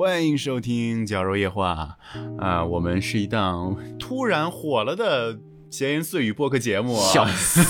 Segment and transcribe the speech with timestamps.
[0.00, 1.98] 欢迎收听《绞肉夜话》
[2.42, 5.38] 啊，我们是一档突然火了的
[5.68, 6.96] 闲言碎语播客节目。
[6.96, 7.28] 笑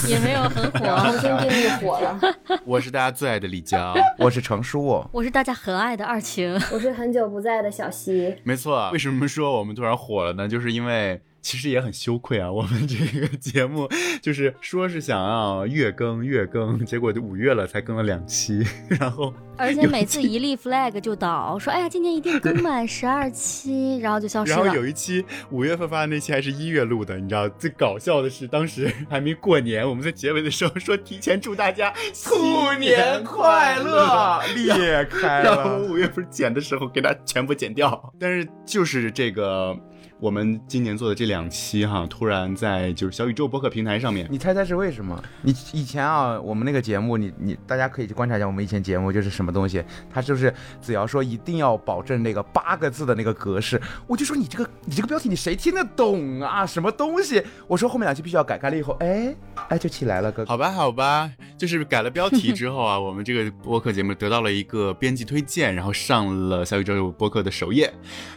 [0.09, 0.79] 也没有很火。
[0.79, 2.21] 重新定义火了。
[2.65, 8.89] 我是大家最爱的李娇，我是程叔，哦我是大家很爱的二晴，我是很久不在的小溪，没错。
[8.93, 10.47] 为什么说我们突然火了呢？
[10.47, 13.89] 就是因为其实也很羞愧啊，我们这个 节目
[14.23, 24.57] 就是说是想要月更月更，结果就五月了才更了两期，然后而且每次一立 flag 就倒，说哎呀今年一定更满十二期，然后就消失了。
[24.59, 31.93] 然后有一期五月份发的那期还是一月录的，你知道最搞笑的是当时还没过年，我们在结尾的时候说提前祝大家
[32.25, 35.91] 兔年快乐，裂开然后了。
[35.91, 38.13] 五月份剪的时候给它全部剪掉。
[38.19, 39.77] 但是就是这个
[40.21, 45.21] 我们今年做的这两期哈，突然在就是小宇宙播客平台上面，你猜猜是为什么？
[45.41, 56.67] 你以前啊，我们那个节目，你你大家可以去观察一下，我们以前节目就是什么东西，它就是子瑶说一定要保证那个八个字的那个格式，我就说你这个你这个标题你谁听得懂啊？
[56.67, 57.43] 什么东西？
[57.67, 59.35] 我说后面两期必须要改，改了以后，哎
[59.71, 60.51] 哎就起来了，哥哥。
[60.51, 67.91] 好吧，好吧，就是改了标题之后啊，我们这个播客节目得到了一个编辑推荐，然后上了小宇宙播客的首页，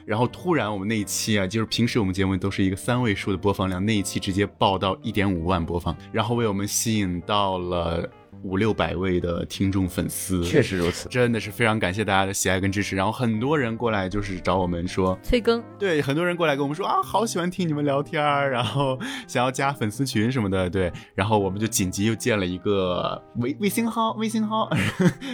[0.06, 8.08] 然后突然我们那一期啊，就是平时我们节目都是一个三位数的播放量，那一期直接爆到一点五万播放，然后为我们吸引到了
[8.42, 11.08] 五六百位的听众粉丝，确实如此。
[11.08, 24.70] 真的是非常感谢大家的喜爱跟支持，然后很多人过来就是找我们说，催更，对，很多人过来跟我们说啊，好喜欢听你们聊天儿，然后想要加粉丝群什么的，对，然后我们就紧急又建了一个微微信号，微信号，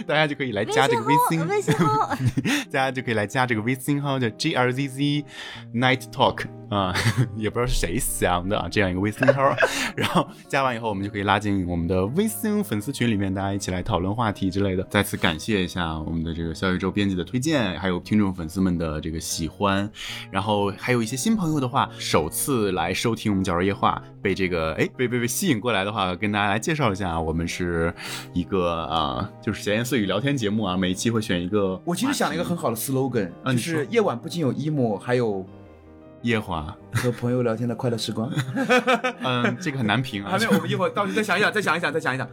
[0.06, 1.74] 大家就可以来加这个微信，微信。
[1.80, 2.14] 号，
[2.70, 5.24] 大家就可以来加这个微信号 叫 G R Z Z
[5.74, 6.94] Night Talk 啊，
[7.36, 9.54] 也不知道是谁想的啊，这样一个微信号，
[9.96, 14.82] 然后加完以后，我们就可以拉进我们的微信粉丝群里面，大家一起来讨论话题之类的。
[14.90, 19.90] 再次感谢一下我们的这个小宇宙编辑的推荐，还有听众粉丝们的这个喜欢，
[20.30, 27.92] 然后还有一些新朋友的话，首次来收听我们绞肉夜话，被这个哎被被被吸引过来的话，跟大家来介绍一下，我们是
[28.32, 31.80] 一个啊、就是闲言碎语聊天节目啊，每一期会选一个。
[31.84, 35.46] 我其实想了一个很好的 slogan，就是夜晚不仅有 emo，还有
[36.22, 38.30] 夜华，和朋友聊天的快乐时光。
[39.24, 40.32] 嗯，这个很难评啊。
[40.32, 42.28] 还没有，我们一会儿到时候再想一想，再想一想，再想一想。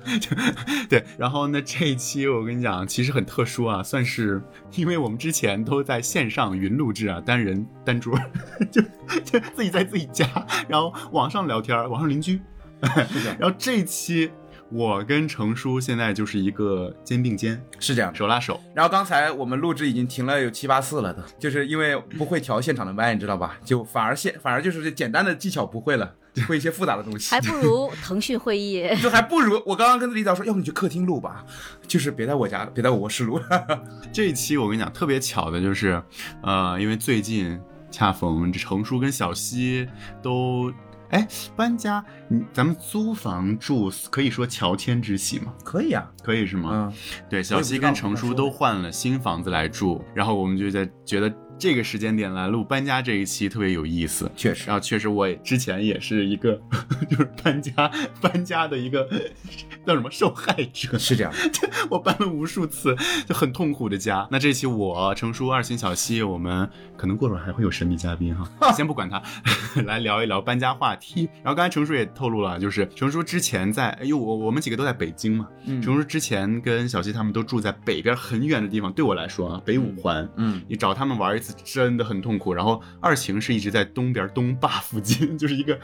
[0.89, 4.41] 对，然后呢，这一期我跟你讲，其实很特殊啊，算是
[4.75, 8.19] 因为我们之前都在线上云录制啊，单人单桌，
[8.71, 8.81] 就
[9.23, 10.27] 就自己在自己家，
[10.67, 12.41] 然后网上聊天，网上邻居。
[13.39, 14.29] 然后这一期
[14.69, 18.13] 我跟程叔现在就是一个肩并肩，是这样。
[18.13, 18.59] 手拉手。
[18.75, 23.57] 然后刚才我们录制已经停了有七八次了的，就是因为不会调现场的麦，你知道吧？
[23.63, 26.13] 就反而现反而就是这简单的技巧不会了，
[26.47, 27.31] 会一些复杂的东西。
[27.31, 28.85] 还不如腾讯会议。
[29.01, 31.45] 就还不如我刚刚跟李导说，要不你去客厅录吧，
[31.87, 33.39] 就是别在我家，别在我卧室录。
[34.11, 36.01] 这一期我跟你讲，特别巧的就是，
[36.43, 37.57] 呃，因为最近
[37.89, 39.87] 恰逢这程叔跟小西
[40.21, 40.73] 都。
[41.09, 45.53] 哎，搬家，嗯，咱们租房住可以说乔迁之喜吗？
[45.63, 46.91] 可以啊，可以是吗？
[46.91, 46.93] 嗯，
[47.29, 54.29] 对，小西跟程叔都换了新房子来住，然后我们就在觉得这个时间点来录搬家这一期特别有意思。
[54.35, 56.59] 确实然后确实我之前也是一个
[57.09, 57.89] 就是搬家
[58.21, 59.07] 搬家的一个
[59.85, 61.33] 叫什么受害者， 是这样。
[61.89, 62.95] 我搬了无数次，
[63.27, 64.27] 就很痛苦的家。
[64.29, 69.21] 那这期我程叔、二星、小西，我们可能过会儿还会有神秘嘉宾哈， 先不管他，
[69.85, 71.29] 来聊一聊搬家话题。
[71.43, 82.53] 然后刚才程叔也透露了，就是程叔之前在，哎呦，我我们几个都在北京嘛，嗯程叔之前跟小西他们都住在北边很远的地方，对我来说啊，北五环，嗯，你找他们玩一次真的很痛苦。
[82.53, 85.77] 然后二晴是一直在东边东坝附近， 就是一个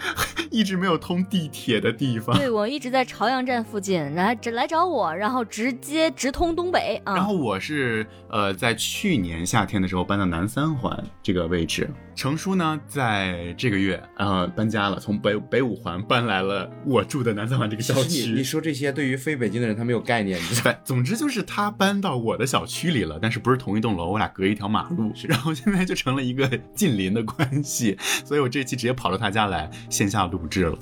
[0.49, 2.35] 一直没有通地铁的地方。
[2.37, 7.13] 对，我一直在朝阳站附近，来来找我，然后直接直通东北啊。
[7.15, 18.43] 然后我是呃在去年夏天的时候搬到南三环这个位置，程叔呢在这个月呃搬家了，从北北五环搬来了我住的南三环这个小你你。
[18.43, 20.71] 说这些对于非北京的人他没有概念，你知道吧？
[20.77, 30.77] 对，总之就是他搬到我的小区里了，但是不是同一栋楼，我俩隔一条马路， 然后现在就成了一个近邻的关系， 所以我这期直接跑到他家来线下录制了。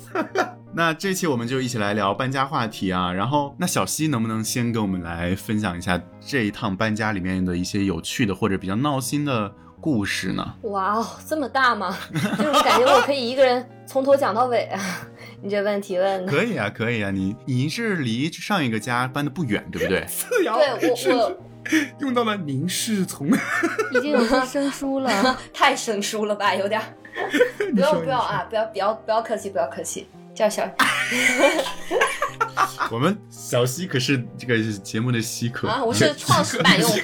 [0.73, 10.53] 那这期我们就一起来聊搬家话题啊，然后那小西能不能先跟我们来分享一下这一趟搬家里面的一些有趣的或者比较闹心的故事呢？
[10.61, 11.97] 哇哦，这么大吗？
[12.13, 14.79] 就是感觉我可以一个人从头讲到尾啊！
[15.41, 20.05] 你这问题问的，可以啊，可以啊，你你是离上一个家搬的不远，对不对？
[20.43, 21.37] 对我我
[21.99, 25.39] 用到了您是从已经有些生疏了。
[25.53, 26.81] 太生疏了吧，有点。
[27.73, 28.45] 不要不要啊！
[28.49, 30.63] 不要不要不要客气，不要客气，叫小
[32.89, 36.97] 我们小西可是这个节目的稀客啊，我是创始版用户。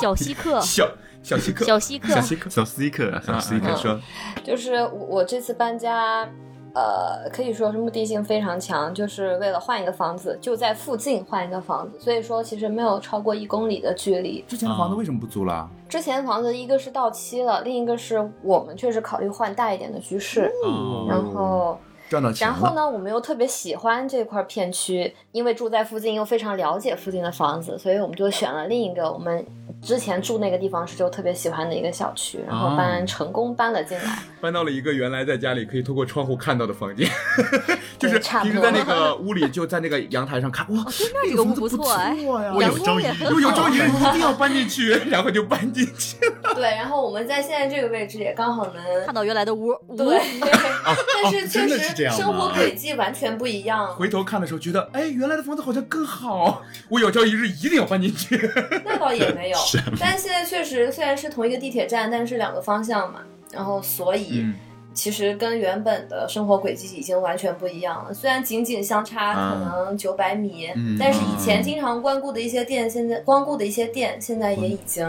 [0.00, 0.88] 小稀客，小
[1.22, 4.00] 小稀客，小稀客小，稀客，小稀客，小稀客啊说，
[4.42, 6.28] 就是我我这次搬家，
[6.74, 14.44] 呃，可以说是目的性非常强，就是为了换一个房子，就在附近换一个房子，所以说其实没有超过一公里的距离。
[14.48, 15.68] 之前的房子为什么不租了？
[15.88, 21.78] 之前房子一个是到期了，另一个是我们确实考虑换大一点的居室，哦然后。
[22.10, 22.46] 赚到钱。
[22.46, 29.46] 然后呢，我们又特别喜欢这块片区，因为住在附近又非常了解附近的房子，所以我们就选了另一个我们
[29.80, 34.18] 之前住那个地方是就特别喜欢的一个小区，然后搬成功搬了进来。
[34.40, 37.08] 搬到了一个原来在家里可以透过窗户看到的房间，
[37.98, 46.54] 就是对差不多平时在那个屋里就在那个阳台上看，哇，对面这个屋房子不不错哎呀，阳我有朝一日一日 一定要搬进去，然后就搬进去了。
[46.54, 53.94] 对，然后我们在现在这个位置也刚好能看到原来的屋，屋对，但是确真的是这样生活轨迹完全不一样。
[53.94, 58.36] 回头看的时候觉得，哎，原来的房子好像更好， 我有朝一日一定要搬进去。
[58.84, 59.58] 那倒也没有，
[60.00, 63.20] 但现在确实虽然是同一个地铁站，但是两个方向嘛，
[63.52, 64.40] 然后所以。
[64.42, 64.54] 嗯
[64.92, 75.08] 其实跟原本的生活轨迹已经完全不一样了，虽然仅仅相差可能九百米，嗯 但是以前经常光顾的一些店，现在光顾的一些店，现在也已经，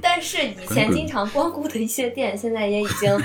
[0.00, 3.16] 但是以前经常光顾的一些店，现在也已经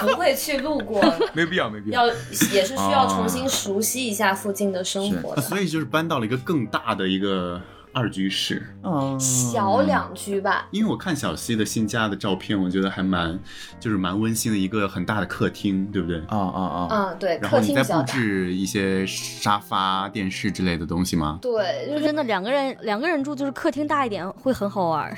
[0.00, 2.06] 不会去路过了， 没必要，没必要。
[2.06, 2.14] 要
[2.52, 5.42] 也是需要重新熟悉一下附近的生活的。
[5.42, 7.60] 所以就是搬到了一个更大的一个
[7.92, 8.62] 二居室。
[8.82, 13.38] 嗯，小两居吧，因为我看小西的新家的照片，我觉得还蛮
[13.78, 16.18] 就是蛮温馨的一个很大的客厅，对不对？
[16.28, 16.88] 啊啊啊！
[16.90, 18.04] 嗯，对，然后客你在布厅比较大。
[18.04, 21.38] 置一些沙发、电视之类的东西吗？
[21.42, 25.14] 对，就就是真的两个人两个人住，就是客厅大一点会很好玩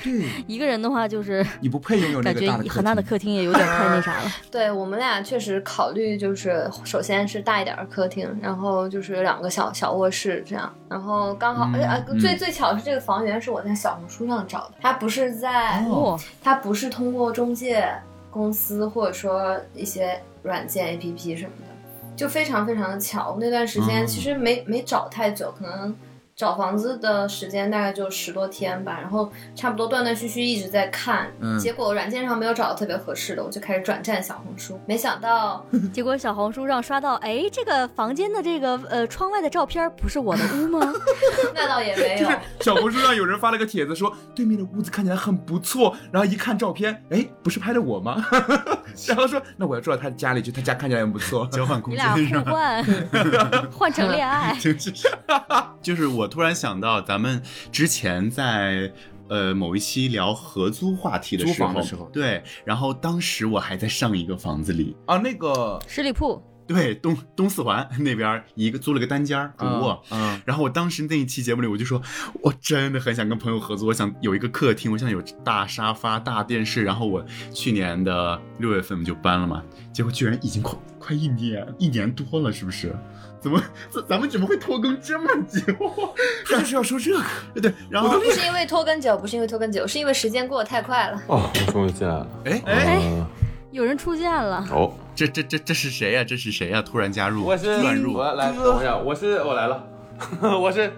[0.47, 4.31] 一个人的话就是你不配拥有那感觉个大的很大的客厅也有点太那啥了。
[4.51, 17.93] 对我们俩确实考虑，就是首先是大一点的客厅，然后就是两个小小卧室这样，然后刚好，嗯而且啊，最最最巧是这个房源是我在小红书上找的，它不是在，哦，它不是通过中介
[18.31, 23.37] 公司或者说一些软件 APP 什么的，就非常非常的巧。
[23.39, 25.93] 那段时间嗯其实没没找太久，可能。
[26.35, 34.79] 找房子的时间大概就十多天吧，然后差不多断断续续一直在看，嗯结果软件上没有找到特别合适的，我就开始转战小红书。
[34.87, 35.63] 没想到，
[35.93, 40.93] 结果小红书上刷到，哎，这个房间的这个呃窗外的照片不是我的屋吗？
[41.53, 42.29] 那倒也没有，
[42.61, 48.25] 小红书上有人发了个帖子说，对面的屋子看起来很不错，然后一看照片，哎，不是拍的我吗？
[49.07, 51.47] 然后说，那我要住到他家里去，他家看起来很不错。
[51.51, 52.43] 交换空你俩间是吧？
[52.43, 54.55] 互换，换成恋爱。
[55.83, 58.91] 就是我突然想到，咱们之前在
[59.27, 70.01] 呃某一期聊合租话题的时候，房的时候对，然后当时我还在上一个房子里，啊，那个十里铺，对，东东四环那边一个租了个单间儿主卧。
[70.11, 72.01] 嗯，然后我当时那一期节目里，我就说，
[72.41, 76.83] 我真的很想跟朋友合租，我想有一个客厅，我想有大沙发、大电视。
[76.83, 82.95] 然后我去年的六月份我们就搬了嘛，结果居然已经快快一年，一年多了，是不是？
[83.43, 83.61] 怎么
[83.91, 85.61] 咱咱们怎么会拖更这么久？
[86.49, 87.21] 他就是要说这个，
[87.55, 91.21] 对 对，然后不是因为拖更久，不是因为拖更久，是因为时间过得太快了。
[91.27, 92.27] 哦，我终于进来了。
[92.45, 93.25] 哎哎嗯
[93.71, 99.83] 有人出现了，哦，这这这这是谁呀、这是谁呀、突然加入，我是乱入，我来等我一下，我是我来了，
[100.61, 100.93] 我是，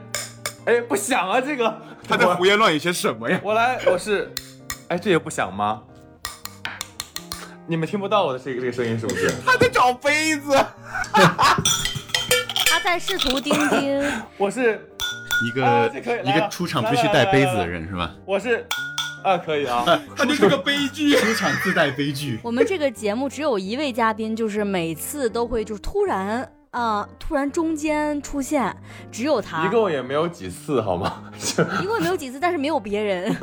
[0.66, 1.74] 哎，不响啊，这个
[2.06, 3.40] 他在胡言乱语些什么呀？
[3.42, 4.30] 我来，我是，
[4.90, 5.82] 哎，这也不响吗？
[7.66, 9.34] 你们听不到我的这个这个声音是不是？
[9.46, 10.54] 他在找杯子。
[12.86, 14.00] 他在试图钉钉。
[14.38, 14.80] 我是
[15.48, 15.92] 一个、
[16.24, 18.14] 一个出场必须带杯子的人是吧？
[18.28, 18.64] 我是，
[19.24, 19.84] 啊，可以啊，
[20.16, 21.10] 他就是个悲剧。
[21.18, 22.40] 出场自带悲剧。
[22.44, 28.76] 我们这个节目只有一位嘉宾，就是每次都会就是突然啊、突然中间出现，
[29.12, 29.66] 只有他。
[29.66, 31.24] 一共也没有几次好吗？
[31.82, 33.36] 一共没有几次，但是没有别人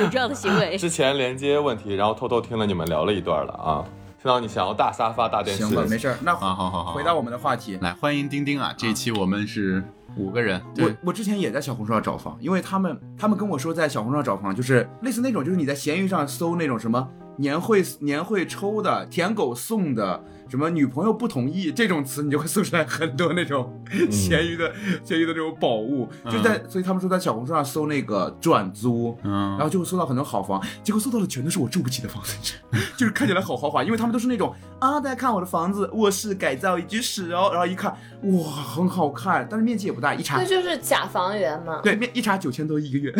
[0.00, 0.78] 有这样的行为。
[0.78, 3.84] 之前连接问题，然后偷偷听了你们聊了一段了啊。
[4.20, 6.18] 听到你想要大沙发、大电视，行吧，没事儿。
[6.22, 8.74] 那好好好好，回到我们的话题，来欢迎丁丁啊！
[8.76, 9.80] 这一期我们是
[10.16, 24.72] 五个人，我，我之前也在小红书上找房，因为他们他们跟我说在小红书上找房，就是类似那种，就是你在闲鱼上搜那种什么年会年会抽的、舔狗送的、什么女朋友不同意这种词，你就会搜出来很多那种闲鱼的、
[25.04, 26.08] 闲鱼的这种宝物。
[26.30, 32.54] 就在所以他们说在小红书上搜那个转租，嗯，然后就会搜到很多好房，结果搜到的全都是我住不起的房子，
[32.96, 41.80] 就是看起来好豪华，因为他们都是那种啊，大家看我的房子，卧室改造一居室哦，然后一看哇很好看，但是面积也不大，一查那就是假房源嘛。
[41.82, 43.14] 对面一查九千多一个月，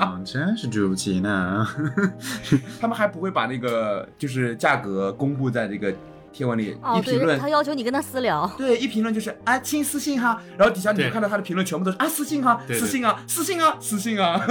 [0.00, 1.66] 嗯真是住不起呢。
[2.80, 5.92] 他们还不会把那个就是价格公布在这个
[6.36, 14.38] 贴文里，哦，对，一评论他要求你跟他私聊，对，一评论就是啊，亲私信哈，然后底下你对就看到他的评论全部都是啊，私信哈，私信啊，私信啊，私信啊。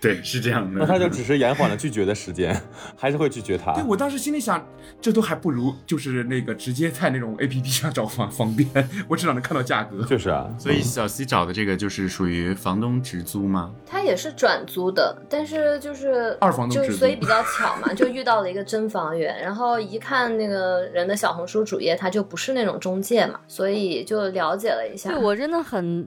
[0.00, 0.80] 对，是这样的。
[0.80, 2.54] 那他就只是延缓了拒绝的时间，
[2.94, 3.82] 还是会拒绝他对。
[3.84, 4.64] 我当时心里想，
[5.00, 8.68] 这都还不如就是那个直接在那种 A P P 上找房方便，
[9.08, 10.04] 我至少能看到价格。
[10.04, 13.72] 确实啊，所以小西找的这个就是属于房东直租吗？
[13.86, 19.40] 他也是转租的，但是就是二房东就所以比较巧嘛，就遇到了一个真房源。
[19.40, 25.18] 然后一看那那个人的小红书主页，他就不是那种中介嘛，所以就了解了一下对。
[25.18, 26.06] 我真的很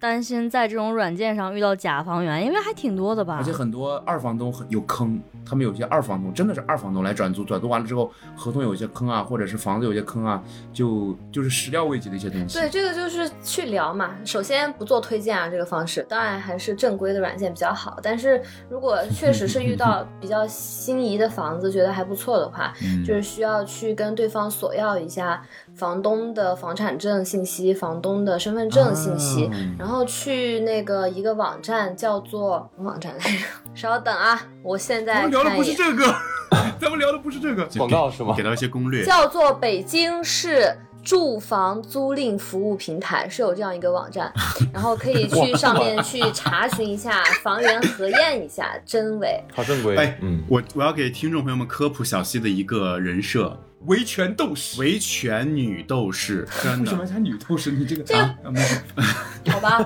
[0.00, 3.52] 担心在这种软件上遇到假房源，因为还挺多的吧而且。
[3.52, 10.40] 很多二房东很有坑，他们有些二房东真的是二房东来转租，转租完了之后合同有一些坑啊，或者是房子有些坑啊，
[10.72, 12.56] 就就是始料未及的一些东西。
[12.58, 14.10] 对，这个就是去聊嘛。
[14.24, 17.98] 首先不做推荐啊，这个方式当然还是正规的软件比较好。
[18.00, 18.40] 但是
[18.70, 25.42] 如果确实是遇到 比较心仪的房子，觉得还不错的话，嗯就是需要去跟对方索要一下
[25.78, 33.44] 房东的房产证信息、房东的身份证信息，啊然后去那个一个网站叫做网站来着，
[33.76, 35.50] 稍等啊，我现在咱们聊的。
[35.54, 36.04] 不是这个，
[36.80, 37.64] 咱们聊的不是这个。
[37.78, 39.04] 广告是吗给到一些攻略。
[39.04, 44.32] 叫做北京市住房租赁服务平台，是有这样一个网站，
[44.74, 49.40] 然后可以去上面去查询一下房源核验一下真伪。
[49.54, 49.94] 好正规。
[49.94, 53.56] 哎嗯，我我要给听众朋友们科普小西的一个人设，
[53.86, 57.18] 维权斗士，维权女斗士，真为什么叫。
[57.18, 57.70] 女斗士？
[57.70, 58.80] 你这个这个啊，没事
[59.50, 59.78] 好吧，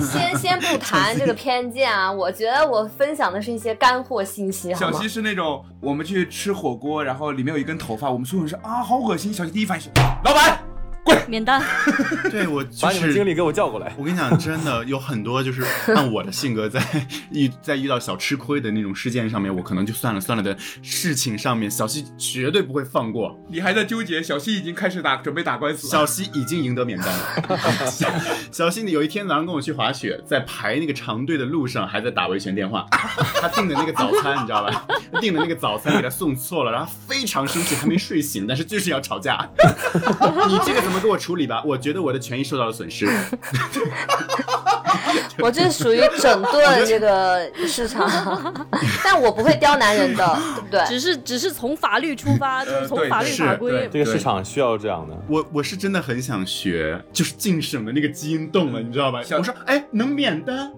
[0.00, 5.08] 先 先不谈这个偏见啊，我觉得我分享的是一些干货信息，好吗小西？
[5.08, 9.32] 是那种我们去吃火锅，然后里面有一根头发，我们所有人说啊好恶心。
[9.32, 9.90] 小西第一反应是
[10.22, 10.58] 老板
[11.26, 11.62] 免单，
[12.30, 12.82] 对我就是。
[12.82, 13.92] 把你们经理给我叫过来。
[13.96, 16.80] 我跟你讲，真的有很多就是按我的性格， 在
[17.30, 23.38] 遇在遇到小吃亏的那种事件上面，我可能就算了算了的事情上面，小西绝对不会放过。
[23.48, 25.90] 你还在纠结，小西已经开始打准备打官司了。
[25.90, 27.58] 小西已经赢得免单了。
[27.90, 28.08] 小
[28.52, 32.86] 小西有一天早上跟我去滑雪，在排那个长队的路上，还在打维权电话。
[33.40, 34.86] 他订的那个早餐，你知道吧？
[35.20, 39.48] 订的那个早餐给他送错了，然后非常生气，还没睡醒，但是就是要吵架。
[40.48, 41.62] 你这个怎么给我处理吧？
[41.64, 43.06] 我觉得我的权益受到了损失。
[45.38, 48.54] 我这属于整顿这个市场，
[49.04, 50.84] 但我不会刁难人的， 对不对？
[50.86, 53.88] 只是只是从法律出发，就是从法律法规对。
[53.88, 55.16] 这个市场需要这样的。
[55.28, 59.20] 我我是真的很想学，就是晋省的那个基因动了，你知道吧？
[59.30, 60.72] 我说，哎，能免单？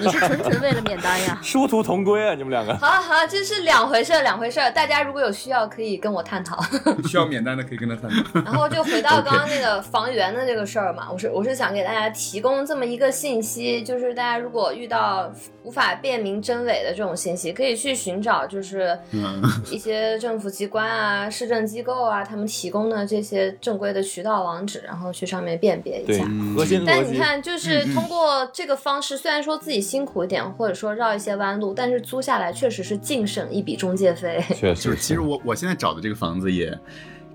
[0.00, 1.38] 你是纯纯为了免单呀？
[1.42, 2.74] 殊途同归啊，你们两个。
[2.76, 4.70] 好了好了，这是两回事儿，两回事儿。
[4.70, 6.60] 大家如果有需要，可以跟我探讨。
[7.08, 8.31] 需要免单的可以跟他探讨。
[8.32, 26.24] 然后就回到刚刚那个房源的这个事儿嘛，我是我是想给大家提供这么一个信息，就是大家如果遇到无法辨明真伪的这种信息，可以去寻找就是嗯， 一些政府机关啊、市政机构啊，他们提供的这些正规的渠道网址，然后去上面辨别一对下。，
[26.56, 26.84] 核心逻辑。
[26.86, 34.42] 但你看，就是通过这个方式，虽然说自己辛苦一点，或者说绕一些弯路，但是租下来确实是净省一笔中介费。
[34.54, 36.76] 确实就是其实我我现在找的这个房子也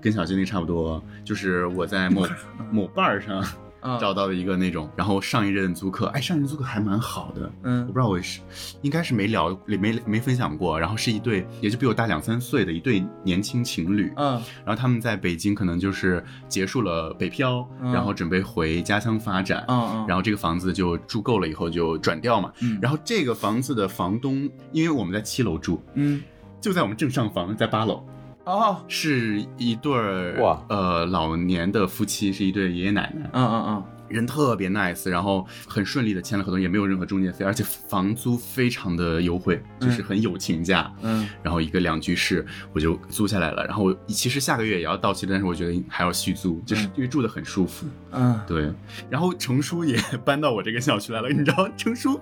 [0.00, 2.26] 跟小经历差不多，就是我在某
[2.70, 3.38] 某伴儿上
[3.80, 7.80] 啊 找到的一个那种，然后上一任租客，哎，上一任租客还蛮好的，嗯。
[7.80, 8.40] 我嗯不知道我是
[8.82, 14.32] 应该是没聊没没分享过，然后是一对也就比我大两三岁的一对年轻情侣，嗯。
[14.64, 22.78] 然后他们在北京可能就是结束了北漂，嗯然后准备回家乡发展，嗯嗯，然后这个房子就住够了以后就转掉嘛，嗯。
[22.82, 26.22] 然后这个房子的房东，因为我们在七楼住，嗯。
[26.60, 28.04] 就在我们正上方，在八楼。
[28.48, 40.90] 哦是一对儿哇呃老年的夫妻，是一对爷爷奶奶，嗯嗯嗯人特别 nice，然后很顺利的签了合同，也没有任何中介费，而且房租非常的优惠，就是很友情价。
[41.02, 43.66] 嗯然后一个两居室，我就租下来了。
[43.66, 47.86] 然后我其实下个月也要到期了，但是我觉得还要续租，就是因为住的很舒服。
[48.12, 48.72] 嗯，对，
[49.10, 52.18] 然后程叔也搬到我这个小区来了，你知道，程叔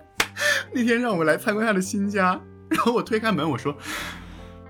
[0.75, 3.73] 那天让我来参观他的新家，然后我推开门，我说。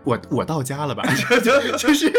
[0.06, 1.02] 我我到家了吧？
[1.28, 2.10] 就就就是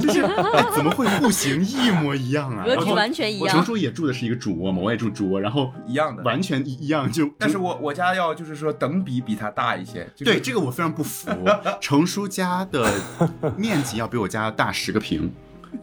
[0.00, 2.64] 就是、哎，怎么会户型一模一样啊？
[2.64, 6.22] 格局然后完全一样我程叔也住的是一个主卧嘛，我也住主卧，然后一样的。
[6.22, 11.30] 完全一样，就但是我我家要就是说等比比他大一些，就是、对这个我非常不服。
[11.80, 12.92] 成叔家的
[13.56, 15.32] 面积要比我家大十个平，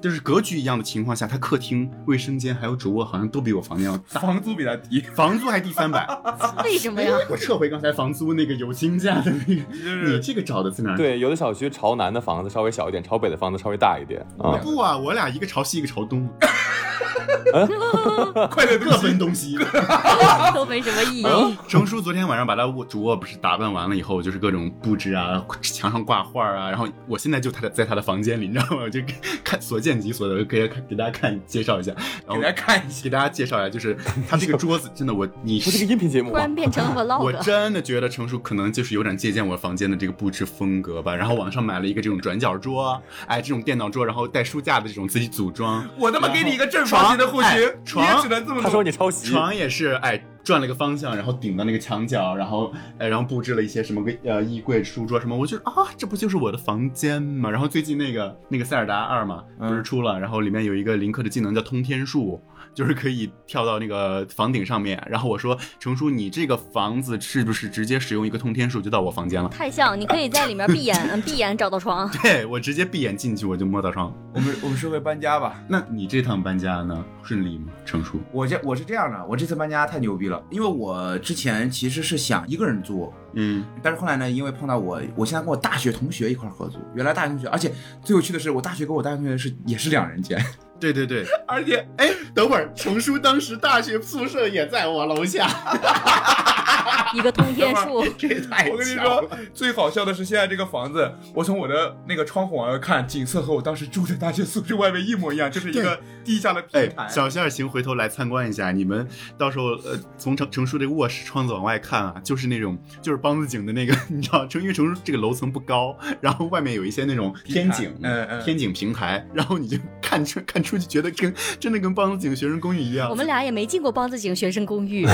[0.01, 6.07] 就是格局一样的情况下，他客厅、卫生间还有主卧好像都比我房间要大， 房租比他低，房租还低三百。
[6.63, 7.15] 为什么呀？
[7.29, 10.95] 我撤回刚才房租那个有金价的那个，是你这个找的在哪？
[10.95, 14.57] 对，有的小区朝南的房子稍微小一点，朝北的房子稍微大一点啊。
[14.61, 16.27] 不啊，我俩一个朝西，一个朝东。
[18.49, 19.57] 快乐各分东西。
[20.53, 21.57] 都没什么意义。
[21.67, 28.83] 成叔昨天晚上把他卧主卧不是打扮完了以后，就是各种布置啊，墙上挂画啊，然后我现在就他的在他的房间里，你知道吗？
[28.83, 28.99] 我就
[29.43, 31.91] 看所见即所得给给大家看介绍一下，
[32.25, 33.03] 然后给大家看一下。
[33.03, 33.95] 给大家介绍一下，就是
[34.27, 47.51] 他这个桌子真的我 你不是个音频节目突啊然变成我 vlog，真的觉得成叔可能就是有点借鉴我房间的这个布置风格吧，然后网上买了一个这种转角桌，哎，这种电脑桌，然后带书架的这种自己组装，我他妈给你一个正方形的户型，
[47.85, 57.49] 床只能这么他说你抄袭，床也是，哎，转了个方向，然后顶到那个墙角，然后，哎，然后布置了一些什么个呃衣柜、书桌什么，我觉得啊，这不就是我的房间吗？
[57.49, 62.41] 然后最近那个那个塞尔达二嘛，不是出了，然后里面有一个林克的技能叫通天术。
[62.73, 69.49] 就是可以跳到那个房顶上面，然后我说程叔，你这个房子是不是直接使用一个通天术就到我房间了？
[69.49, 72.07] 太像，你可以在里面闭眼， 嗯闭眼找到床。
[72.21, 74.13] 对我直接闭眼进去，我就摸到床。
[74.31, 75.59] 我们我们是为搬家吧。
[75.67, 77.71] 那你这趟搬家呢，顺利吗？
[77.85, 78.19] 成叔？
[78.31, 87.71] 我这我是这样的，我这次搬家太牛逼了，因为我之前其实是想一个人租，嗯，但是后来呢，因为碰到我，我现在跟我大学同学一块合租，原来大学同学，而且
[88.03, 90.43] 最有趣的是，我大学跟我大学同学是 也是两人间，
[90.79, 95.47] 对对对，而且哎，等会儿，成叔当时大学宿舍也在我楼下，
[97.13, 98.27] 一个通天树， 这
[98.71, 123.09] 我跟你说， 最好笑的是现在这个房子，我从我的那个窗户往外看，景色和我当时住的大学宿舍外面一模一样，就是一个地下的哎平台。，小仙儿行回头来参观一下，你们到时候呃从成成叔这个卧室窗子往外看啊，就是那种就是梆子井的那个，你知道，成因为程叔这个楼层不高，然后外面有一些那种天井，嗯嗯天井平台，然后你就看出看出去觉得跟真的跟梆子井学生公寓一样。
[123.09, 125.07] 我们俩也没进过梆子井学生公寓，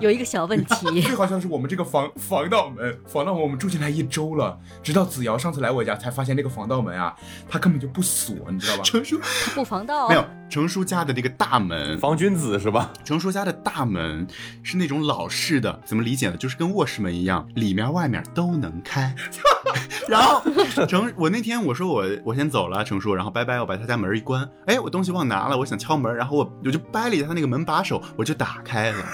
[0.00, 1.05] 有一个小问题。
[1.06, 7.14] 最好像是我们这个防防盗门，防盗门我们住进来一周了，直到子瑶上次来我家才发现那个防盗门啊，
[7.48, 8.82] 它根本就不锁，你知道吧？
[8.82, 9.20] 成叔
[9.54, 12.92] 不防盗没，有成叔家的这个大门，防君子是吧？
[13.04, 14.26] 成叔家的大门
[14.62, 16.36] 是那种老式的，怎么理解呢？
[16.36, 19.14] 就是跟卧室门一样，里面外面都能开。
[20.08, 20.42] 然后
[20.86, 28.98] 程，我那天我说我我先走了，程叔，然后拜拜，我把他家门一关，哎，我东西忘拿了，我想敲门，然后我我就掰了一下他那个门把手，我就打开了。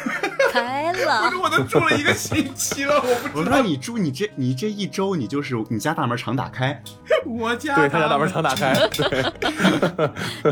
[0.53, 1.37] 开可了是。
[1.39, 6.79] 我都住了一个星期了，我不我知道说你住你这你这一周你就是你家大门 常打开，
[7.27, 9.31] 我家对他家大门常打开，对，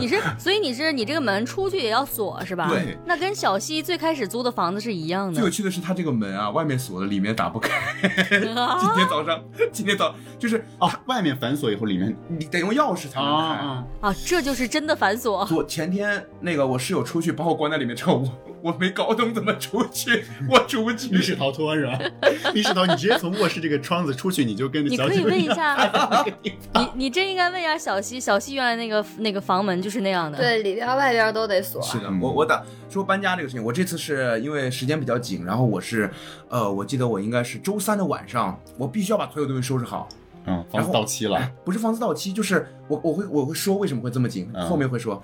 [0.00, 2.68] 你是，所以你是你这个门出去也要锁是吧？
[2.70, 2.96] 对。
[3.04, 5.34] 那跟小西最开始租的房子是一样的。
[5.34, 7.70] 最有趣的是，他这个门啊，外面锁的，里面打不开。
[8.30, 8.40] 今
[8.96, 9.38] 天早上，
[9.70, 13.44] 今天早就是啊，外面反锁以后里面你得用钥匙才能开。
[13.54, 15.46] 啊啊，这就是真的反锁。
[15.50, 21.10] 我前天那个我室友出去把我关在里面之后，我我没搞懂怎么出去， 我出不去。
[21.14, 21.98] 密室逃脱是吧？
[22.54, 26.52] 密室逃，你直接从卧室这个窗子出去，你就跟着你可以问一下， 你
[26.94, 31.80] 你真应该问一下小西，小西原来那个那个房门就是那样的。，对，里边外边都得锁。
[31.82, 36.10] 是的，嗯我我打说搬家这个事情，我这次是因为时间比较紧，然后我是，
[36.48, 40.08] 呃，我记得我应该是周三的晚上，我必须要把所有东西收拾好，
[40.46, 45.22] 嗯，房子到期了，不是房子到期，就是我我会我会说为什么会这么紧，嗯后面会说。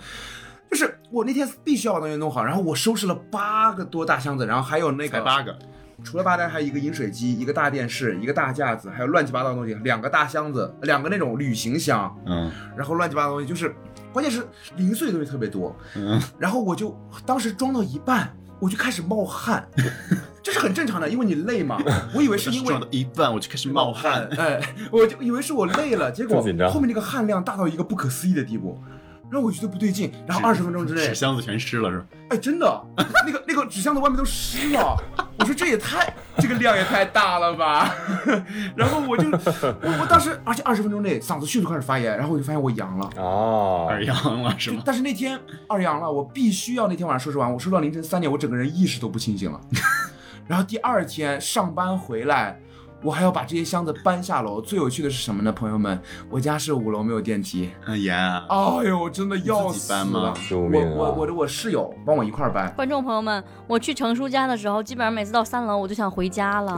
[0.70, 5.57] 就是我那天必须要把东西弄好，然后我收拾了八个多大箱子，然后还有那个才八个，
[6.05, 12.50] 除了八袋，还有一个饮水机，一个大电视，一个大架子，还有乱七八糟的东西，两个大箱子，两个那种旅行箱，嗯。
[12.76, 13.74] 然后乱七八糟的东西，就是
[14.12, 19.66] 关键是零碎的东西特别多，嗯，然后我就当时装到一半，我就开始冒汗，
[20.42, 21.79] 这是很正常的，因为你累嘛。
[22.14, 28.81] 我以为是因为装到一半我就开始冒汗，哎，我就以为是我累了，结果后面那个汗量大到一个不可思议的地步，
[29.30, 30.12] 让我觉得不对劲。
[30.26, 32.06] 然后二十分钟之内纸，箱子全湿了是吧？
[32.30, 32.86] 哎，真的，
[33.26, 34.96] 那个那个纸箱子外面都湿了。
[35.38, 37.94] 我说这也太这个量也太大了吧。
[38.74, 43.10] 然后我就我我当时，而且二十分钟内嗓子迅速开始发炎，然后我就发现我阳了。
[43.16, 44.82] 哦，二阳了是吗？
[44.84, 49.60] 但是那天二阳了，我必须要那天晚上收拾完，我收到凌晨三点，我整个人意识都不清醒了。
[50.48, 52.58] 然后第二天上班回来，
[53.02, 54.61] 我还要把这些箱子搬下楼。
[54.61, 56.00] 最有趣的是什么呢，朋友们？
[56.30, 57.70] 我家是五楼，没有电梯。
[57.87, 58.56] 哎呀，哎
[58.88, 60.30] 呦，真的要你自己死搬吗了！
[60.30, 62.72] 我救命啊我我的我室友帮我一块儿搬。
[62.74, 66.76] 观众朋友们，我去程叔家的时候，基本上每次到三楼我就想回家了。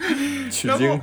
[0.00, 1.00] 然 取经后，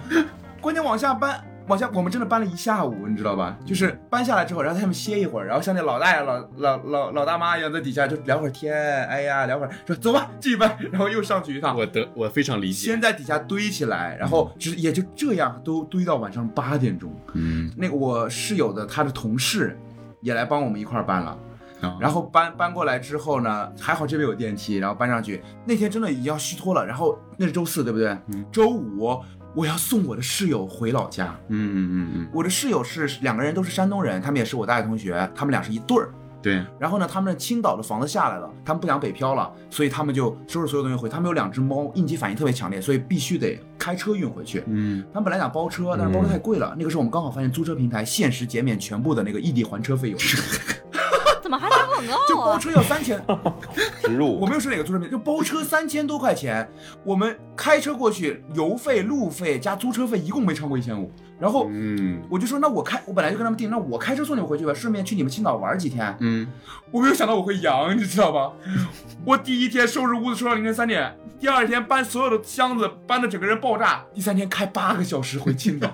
[0.59, 3.57] 关键往下搬，往下我们真的搬了一下午，你知道吧？
[3.65, 8.73] 就是搬下来之后，然后他们歇一会儿，然后像那老大爷、老老老老大妈一样在底下就聊会儿天，
[9.07, 11.77] 哎呀，聊会儿，说走吧，继续搬，然后又上去一趟。
[11.77, 17.13] 我得我非常理解先，在底下堆起来，然后只也就这样都堆到晚上八点钟。
[17.33, 19.77] 嗯，那个我室友的他的同事
[20.21, 21.37] 也来帮我们一块儿搬了。
[21.79, 25.43] 然然后搬搬过来之后呢，还好这边有电梯，然后搬上去。
[25.63, 28.17] 那天真的已经要虚脱了，然后那是周四对不对？
[28.33, 29.21] 嗯周五
[29.57, 31.35] 我要送我的室友回老家。
[31.47, 36.13] 嗯嗯嗯我的室友是两个人都是山东人，他们也是我大学同学，他们俩是一对儿。
[36.43, 41.09] 对，然后呢，他们青岛的房子下来了，他们不想北漂了，所以他们就收拾所有东西回。
[41.09, 44.63] 他们有两只猫，应激反应特别强烈，所以必须得开车运回去。
[44.67, 46.75] 嗯，他们本来想包车，但是包车太贵了。
[46.77, 50.19] 那个时候我们刚好发现租车平台限时减免全部的那个异地还车费用，
[51.47, 52.53] 怎么还打广就告啊？
[52.53, 53.17] 包车要三千。
[54.03, 56.69] 植入我没有说哪个租车平台，就包车三千多块钱，
[57.05, 61.09] 我们开车过去，油费、路费加租车费一共没超过一千五。
[61.39, 66.13] 然后嗯我就说，那我开，我本来就跟他们定，那我开车送你们回去吧，顺便去你们青岛玩几天。
[66.19, 66.45] 嗯，
[66.91, 68.51] 我没有想到我会阳， 你知道吧？
[69.23, 75.89] 我第一天收拾屋子收到凌晨三点，第二天搬所有的箱子搬的整个人爆炸，第三天开八个小时回青岛，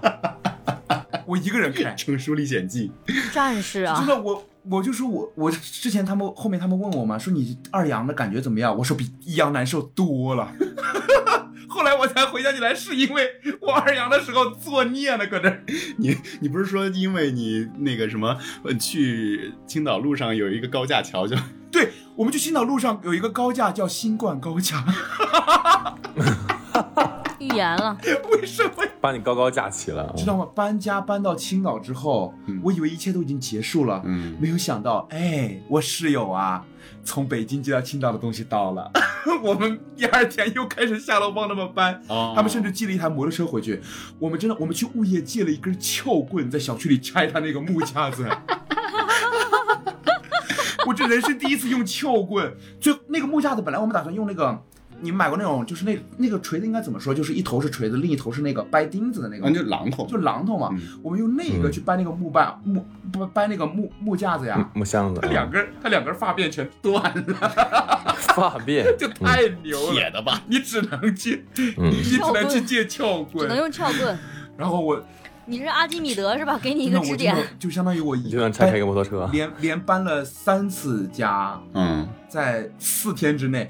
[1.28, 1.94] 我一个人开。
[1.94, 2.92] 成熟历险记，
[3.32, 3.96] 战士啊！
[3.98, 8.76] 真的，我我就说我我之前他们后面他们问我嘛，说你二阳的感觉怎么样？
[8.78, 10.54] 我说比一阳难受多了。
[11.68, 13.28] 后来我才回想起来，是因为
[13.60, 15.64] 我二阳的时候作孽呢，搁这儿。
[15.98, 21.36] 你你不是说因为你那个什么呃去青岛路上有一个高架桥就
[21.72, 24.86] 对，我们去青岛路上有一个高架叫新冠高架，
[27.44, 27.98] 预言了，
[28.32, 28.72] 为什么？
[29.02, 30.48] 把你高高架起了，知道吗？
[30.56, 36.64] 搬家搬到青岛之后，嗯我以为一切都已经结束了，嗯没有想到，哎，我室友啊，
[37.04, 38.92] 从北京接到青岛的东西到了，
[39.44, 42.02] 我们第二天又开始下楼帮他们搬。
[42.08, 43.82] 哦他们甚至寄了一台摩托车回去，
[44.20, 48.26] 我们真的，我们去物业借了一根撬棍，在小区里拆他那个木架子。
[50.86, 54.62] 我这人生第一次用撬棍，就那个木架子，本来我们打算用那个，
[55.04, 57.14] 你们买过那种，就是那那个锤子应该怎么说？
[57.14, 60.70] 就是一头是锤子，另一头是那个掰钉子的那个，啊就榔头就榔头嘛。
[60.72, 69.92] 嗯我们用那个去掰那个木板木不搬那个木木架子呀，嗯木箱子，它两根它两根发辫全断了， 发辫， 就太牛了。
[69.94, 70.42] 铁的吧？
[70.48, 71.46] 你只能去，
[71.78, 73.58] 嗯你只能去借撬棍只能。
[73.58, 74.18] 用撬棍。
[74.58, 75.04] 然后我
[75.46, 76.58] 你是阿基米德是吧？
[76.62, 77.36] 给你一个指点。
[77.60, 83.70] 就相当于我一你就能拆开一个摩托车，连连搬了三次家，嗯在四天之内。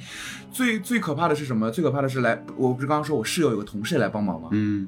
[0.54, 1.70] 最最可怕的是什么？
[1.72, 4.50] 最可怕的是来，我不是刚刚说我室友有个同事来帮忙吗？
[4.52, 4.88] 嗯，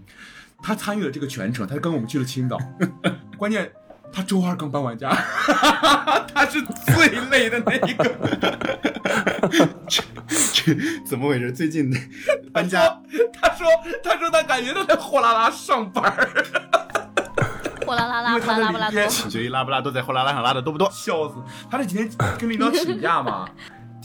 [0.61, 2.57] 他参与了这个全程，他跟我们去了青岛。
[3.35, 3.71] 关键
[4.13, 5.09] 他周二刚搬完家，
[6.33, 8.05] 他是最累的那一个。
[10.53, 10.73] 这
[11.05, 11.51] 怎么回事？
[11.51, 11.91] 最近
[12.53, 12.81] 搬家，
[13.41, 13.67] 他说，
[14.03, 16.45] 他说他感觉他在货拉拉上班儿，
[17.85, 19.07] 货拉拉拉，因为他布拉拉布拉多。
[19.07, 20.89] 取决于拉布拉多在货拉拉上拉的多不多。
[20.91, 21.35] 笑死。
[21.69, 23.47] 他这几天跟领导请假嘛，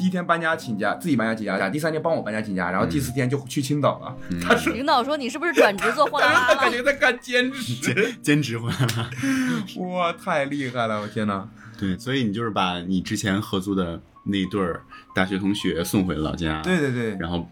[0.00, 4.16] 第一天搬家请假，自己搬家请假，第三天帮我搬家请假，然后第四天就去青岛了。
[4.42, 4.72] 他说。
[4.72, 6.72] 领导说你是不是转职做货拉拉 他感？
[6.72, 9.10] 觉在干兼职，兼 兼职货拉拉，
[9.84, 11.02] 哇，太厉害了！
[11.02, 11.46] 我天哪！
[11.78, 14.82] 对，所以你就是把你之前合租的那一对儿
[15.14, 17.46] 大学同学送回老家，对对对，然后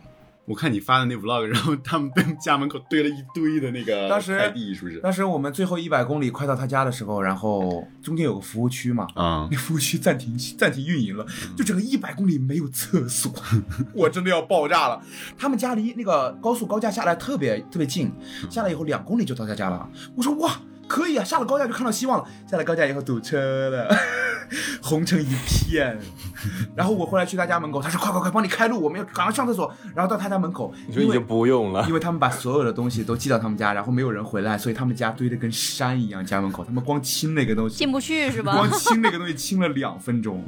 [0.49, 4.99] 我看你发的那 vlog，然后他们在家门口堆了一堆的那个快递，是不是？
[5.01, 13.31] 当时我们最后一百公里快到他家的时候，然后中间有个服务区嘛，啊那，服务区暂停暂停运营了，就整个一百公里没有厕所，
[13.93, 15.03] 我真的要爆炸了。
[15.37, 18.11] 他们家离那个高速高架下来特别特别近，
[18.49, 19.87] 下来以后两公里就到他家了。
[20.17, 22.25] 我说哇，可以啊，下了高架就看到希望了。
[22.51, 23.95] 下了高架以后堵车了，
[24.83, 25.99] 红成一片。
[26.75, 29.73] 然后我后来去他家门口，他说快快快，帮你开路，我们要赶快上厕所。
[29.95, 36.25] 然后到他家门口，因为你说你就不用了因，为他们把所有的东西都寄到他们家，然后没有人回来，所以他们家堆得跟山一样。
[36.25, 38.71] 家门口，他们光清那个东西，进不去是吧光？
[38.73, 40.45] 清那个东西清了两分钟，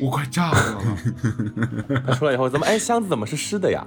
[0.00, 0.82] 我快炸了！
[2.06, 3.84] 他出来以后怎么哎箱子怎么是湿的呀？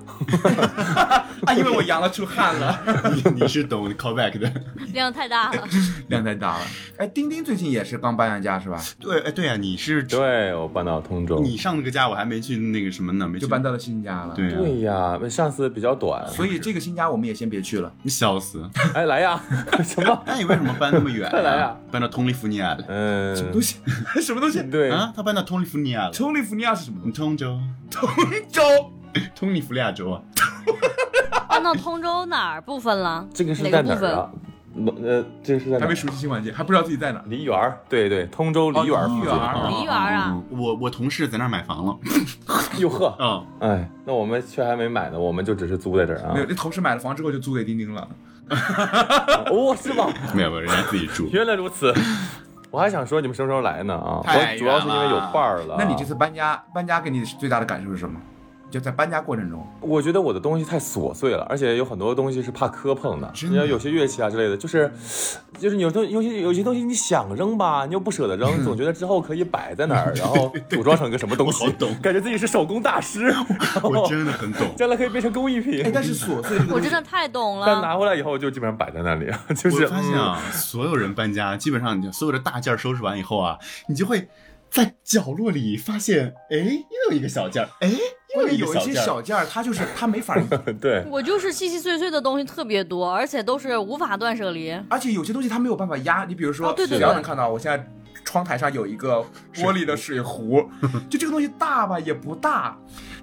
[1.45, 2.79] 啊，因为我扬了出汗了，
[3.13, 4.51] 你你是懂 callback 的。
[4.93, 5.63] 量太大了。
[6.07, 6.65] 量太大了。
[6.97, 8.81] 哎，丁丁最近也是刚搬完家是吧？
[8.99, 17.93] 对，哎，对呀、你是对我搬到通州，你上那个家，我还没去那个什么呢，没去就搬到了新家了。，对呀、对呀，上次比较短，所以这个新家我们也先别去了。
[18.01, 18.67] 你笑死！
[18.95, 19.39] 哎来呀，
[19.83, 20.23] 什么？
[20.25, 21.75] 那你为什么搬那么远、快来呀！
[21.91, 23.77] 搬到通利福尼亚了嗯，什么东西？
[24.21, 24.61] 什么东西？
[24.63, 25.13] 对，啊？
[25.15, 26.11] 他搬到通利福尼亚了。
[26.11, 27.17] 通利福尼亚是什么东西？
[27.17, 27.59] 通州，
[27.91, 28.09] 通
[28.49, 28.61] 州。
[29.35, 30.21] 通利福利亚州啊。
[31.49, 33.27] 搬到通州哪儿部分了？
[33.33, 34.09] 这个是在哪个部分？
[34.11, 34.31] 哪儿啊？
[35.03, 35.95] 呃，这个是在哪儿还没？
[35.95, 37.19] 熟悉新环境，还不知道自己在哪。
[37.25, 39.23] 梨园儿，对对，通州梨园儿哦附近。
[39.23, 41.97] 梨园儿啊梨园儿啊，我我同事在那儿买房了。
[42.77, 46.45] 哟呵，嗯，哎，那我们却还没买呢，我们就只是租在这儿啊没有，。
[46.47, 48.07] 那同事买了房之后就租给丁丁了。
[49.47, 50.07] 哦，是吗？
[50.35, 51.27] 没有没有，人家自己住。
[51.31, 51.91] 原来如此。
[52.69, 54.21] 我还想说你们什么时候来呢啊？
[54.23, 55.75] 太我主要是因为有伴儿了。
[55.77, 58.19] 那你这次搬家，搬家给你最大的感受是什么？
[58.69, 63.31] 就在搬家过程中，我觉得我的东西太琐碎了，而且有很多东西是怕磕碰的。
[63.49, 64.91] 你要有些乐器啊之类的，就是，
[65.57, 73.33] 就是有东有些有些东西你想扔吧，你又不舍得扔，总觉得之后可以摆在那儿， 然后组装成个什么东西我好懂，感觉自己是手工大师，
[73.81, 74.67] 我真的很懂。
[74.75, 75.91] 将来可以变成工艺品哎，。
[75.93, 77.65] 但是琐碎 我真的太懂了。
[77.65, 84.27] 但拿回来以后就基本上摆在那里，就是我发现啊，所有人搬家，基本上你所有的大件儿收拾完以后啊，你就会
[84.69, 88.95] 在角落里发现，哎，又有一个小件儿，哎，因为有一一个小件儿。
[88.95, 90.37] 些小件儿，它就是它没法，
[90.79, 94.71] 对，我就是细细碎碎的东西特别多，而且都是无法断舍离。
[94.89, 96.25] 而且有些东西它没有办法压。
[96.25, 97.87] 你比如说，哦对对对只要能看到，我现在
[98.25, 99.23] 窗台上有一个
[99.55, 100.69] 玻璃的水壶，
[101.09, 102.77] 就这个东西大吧也不大，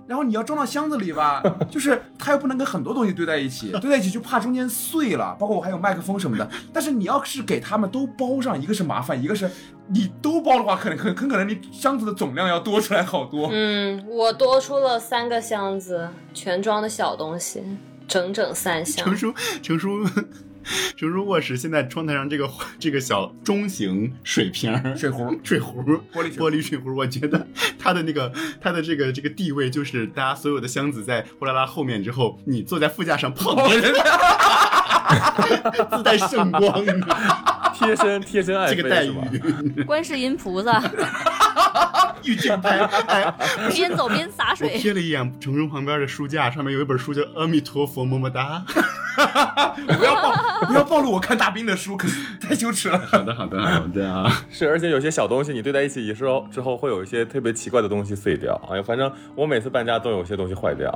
[0.07, 5.37] 然后你要装到箱子里吧， 就是它又不能跟很多东西堆在一起，堆在一起就怕中间碎了。
[5.38, 9.51] 包括我还有麦克风什么的，但是你要是给他们都包上，一个是麻烦，一个是
[9.88, 13.49] 你都包的话，可能很很可能你箱子的总量要多出来好多。
[13.53, 17.62] 嗯，我多出了三个箱子，全装的小东西，
[18.07, 19.05] 整整三箱。
[19.05, 19.17] 成。
[19.17, 20.05] 叔，成叔，
[20.97, 27.47] 成叔卧室现在窗台上这个这个小中型水瓶水壶水壶、玻璃玻璃水壶，我觉得
[27.79, 33.93] 它的那个它的这个这个地位，就是大家所有的箱子在呼啦啦后面之后，你坐在副驾上捧着，
[35.97, 36.85] 自带圣光，
[37.75, 39.23] 贴身贴身爱这个待妃是吧？
[39.77, 40.81] 遇， 观世音菩萨
[42.24, 42.78] 御镜拍。
[42.78, 43.34] 哎，
[43.72, 48.64] 边走边洒我水，瞥了一眼成叔旁边的书架，上面有一本书叫《阿弥陀佛么么哒》。
[49.87, 52.98] 不要暴不要暴露我看大兵的书，可是 太羞耻了。
[52.98, 54.44] 好的，好的，好的啊。
[54.50, 58.60] 是，而且有些小东西你堆在一起之后，之后会有一些特别奇怪的东西碎掉。
[58.68, 60.90] 哎呀，反正我每次搬家都有些东西坏掉。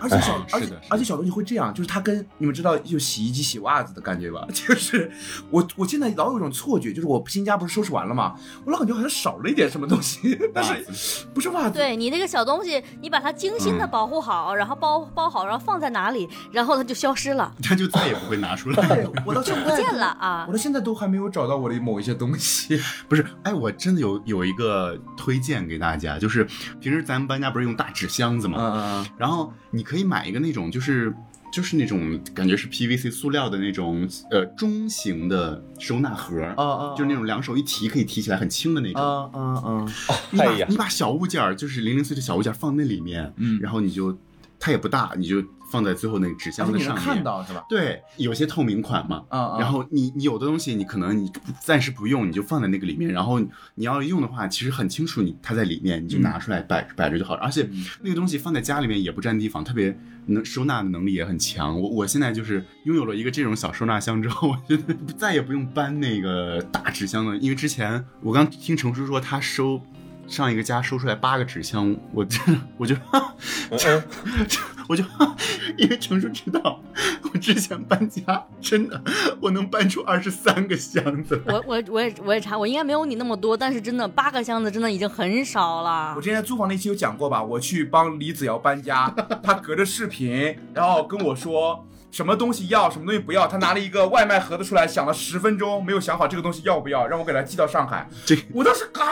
[0.00, 4.46] 而且小，而且而且小东西会这样，就是它跟你们知道就洗衣机洗袜子的感觉吧？
[4.52, 5.10] 就是
[5.50, 8.34] 我我现在老有一种错觉，就是我新家不是收拾完了嘛，
[8.66, 10.21] 我老感觉好像少了一点什么东西，
[10.54, 18.88] 但是不是袜子，对你那个小东西，你把它精心的保护好，然后包包好，然后放在哪里，然后它就消失了， 它就再也不会拿出来。
[18.88, 22.80] 对我到现在不见了啊我到现在都还没有找到我的某一些东西。
[23.08, 26.44] 不是，哎，我真的有有一个推荐给大家，就是
[26.80, 31.14] 平时咱们搬家不是用大纸箱子嘛，嗯然后你可以买一个那种就是。
[31.52, 39.02] 就是那种感觉是 PVC 塑料的那种呃中型的收纳盒，啊啊就是那种两手一提可以提起来很轻的那种。
[39.02, 39.92] 嗯嗯嗯，
[40.30, 44.16] 你把、哎呀你把小物件儿，就是零零碎碎小物件儿放那里面，嗯然后你就
[44.58, 47.04] 它也不大，你就放在最后那个纸箱且你能子上面。
[47.16, 47.64] 看到是吧？
[47.68, 53.38] 对，有些透明款嘛，嗯嗯然后你你有的东西你可能你暂时不用，你就放在那个里面，然后
[53.74, 57.40] 你要用的话，其实很清楚你它在里面，你就拿出来摆、摆着就好了。
[57.42, 57.68] 而且
[58.02, 61.80] 那个东西放在家里面也不占地方，特别能收纳的能力也很强。
[61.80, 69.80] 我我现在就是拥有了一个这种小收纳箱之后，我觉得再也不用搬那个大纸箱了，因为之前我刚听程叔说他收。
[70.28, 72.94] 上一个家收出来八个纸箱，我真的我就，
[73.70, 74.06] 嗯
[74.92, 75.02] 我就，
[75.78, 76.78] 因为程叔知道，
[77.22, 79.02] 我之前搬家真的
[79.40, 81.42] 我能搬出二十三个箱子。
[81.46, 86.20] 我我我也我也查，我应该没有你那么多，但是真的八个箱子真的已经很少了我。
[86.20, 87.42] 之前在租房那期有讲过吧？
[87.42, 89.10] 我去帮李子瑶搬家，
[89.42, 93.46] 他隔着视频，然后跟我说什么东西要，什么东西不要。
[93.46, 98.06] 他拿了一个外卖盒子出来，想了十分钟，没有想好这个东西要不要，让我给他寄到上海。
[98.26, 99.08] 这我当时啊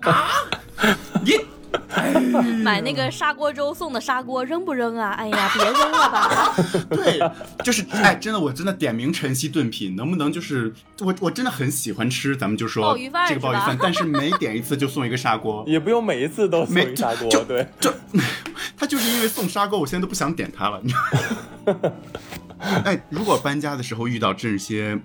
[0.00, 0.30] 啊，
[1.24, 1.38] 你
[2.62, 5.10] 买那个砂锅粥送的砂锅扔不扔啊？
[5.12, 6.54] 哎呀，别扔了吧。
[6.90, 7.20] 对，
[7.64, 15.64] 就是哎，真的，我真的点名晨曦炖品，能不能就是我我真的很喜欢吃，咱们就说鲍鱼饭这个鲍鱼饭，但是每点一次就送一个砂锅。
[15.68, 17.92] 也不用每一次都送没一砂锅，对，就
[18.76, 20.80] 他就是因为送砂锅，我现在都不想点它了。
[20.82, 20.96] 你知
[21.66, 21.92] 道吗
[22.84, 24.98] 哎，如果搬家的时候遇到这些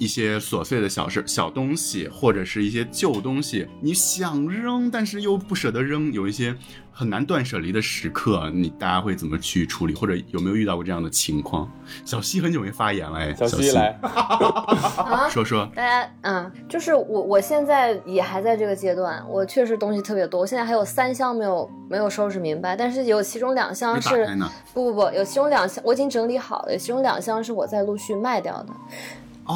[0.00, 6.56] 一些琐碎的小事、小东西，或者是一些旧东西，你想扔，但是又不舍得扔，有一些
[6.90, 9.92] 很难断舍离的时刻，你大家会怎么去处理？
[9.92, 11.70] 或者有没有遇到过这样的情况？
[12.06, 15.70] 小西很久没发言了，哎，小小西来， 啊，说说。
[15.74, 24.26] 大家，嗯，就是我，我现在也还在这个阶段，我确实东西特别多，我现在还有三箱没有没有收拾明白，但是有其中两箱是
[24.72, 28.72] 不不不，有其中两箱我已经整理好了，有其中两箱是我在陆续卖掉的，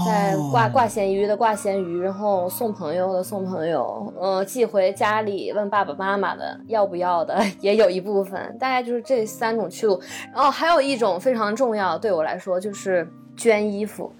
[0.07, 10.01] 在挂挂咸鱼的挂咸鱼，然后送朋友的送朋友，呃，寄回家里问爸爸妈妈的要不要的 也有一部分，大概就是这三种去路，
[10.35, 14.13] 然后还有一种非常重要对我来说就是捐衣服。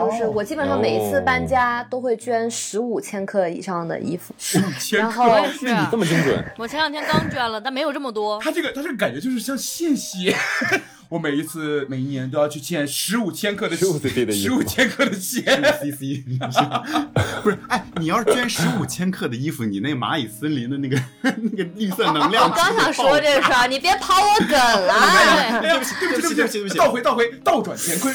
[0.00, 8.40] 就是我基本上每一次搬家都会捐十五千克以上的衣服，十五千然后我也是，这么精准，我前两天刚捐了，但没有这么多。
[8.40, 10.34] 他这个他这个感觉就是像献血。
[11.10, 15.40] 我每一次每一年都要去献十五千克的15 cc 的衣服十五千克的血。
[15.42, 16.22] CC，
[17.42, 24.94] 不是， 哎，你要是捐十五千克的衣服，你那蚂蚁森林的那个 那个绿色能量，我刚想说这个事儿，你别跑我梗了。
[25.60, 28.14] 对，对不起，对不起，对不起，对不起，倒回倒回倒转乾坤。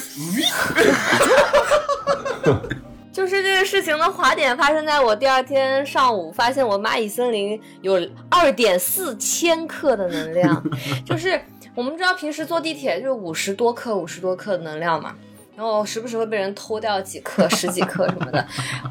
[3.12, 7.98] 就是这个事情的滑点发生在我第二天上午，发现我蚂蚁森林有
[8.30, 10.62] 二点四千克的能量，
[11.04, 11.40] 就是
[11.76, 15.14] 我们知道平时坐地铁就五十多克、五十多克的能量嘛。
[15.56, 18.46] 然后时不时会被人偷掉几克、十几克什么的。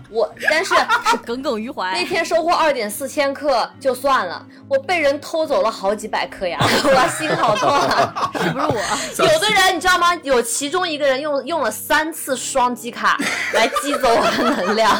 [0.10, 0.74] 我但是
[1.12, 2.04] 是耿耿于怀那。
[2.06, 8.32] 天收获二点四千克就算了，我被人偷走了好几百克呀， 我心好痛啊！
[8.42, 9.28] 是不是我？
[9.32, 10.16] 有的人你知道吗？
[10.24, 13.16] 有其中一个人用用了三次双击卡
[13.54, 14.92] 来击走我的能量，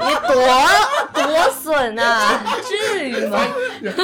[0.00, 2.42] 你多多损啊！
[2.66, 3.38] 至于吗？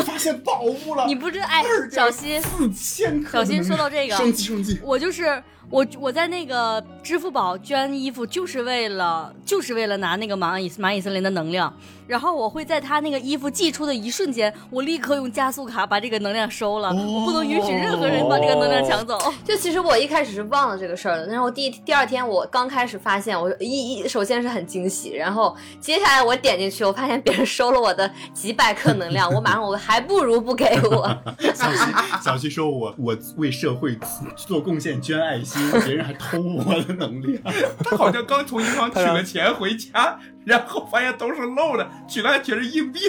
[0.05, 11.73] 发现宝物了，你不知哎，小心，四千克，小心说到这个升级升级，我就是我，我在那个支付宝捐衣服，就是为了就是为了拿那个蚂蚁蚂蚁森林的能量，
[12.07, 19.19] 然后我会在他那个衣服寄出的一瞬间，我立刻用加速卡把这个能量收了，我不能允许任何人把这个能量抢走。
[19.45, 31.15] 就其实我一开始是忘了这个事儿的，然后第第二天我刚开始发现，我一一首先是很惊喜，然后接下来我点进去，我发现别人收了我的几百克能量，我马上我还不如不给我。
[31.55, 33.99] 小西，小西说我我为社会
[34.35, 37.43] 做贡献，捐爱心，别人还偷我的能量。
[37.85, 43.01] 他好像刚从银行取了钱回家，然后发现都是漏的，取来全是硬币。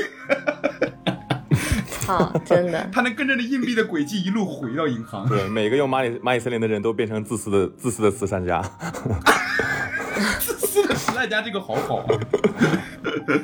[2.08, 2.90] 啊，真的。
[2.92, 5.28] 他能跟着那硬币的轨迹一路回到银行。
[5.30, 8.62] 对，每个用蚂蚁蚂蚁森林的人都变成自私的自私的慈善家。
[10.40, 12.08] 自私的慈善家这个好好啊！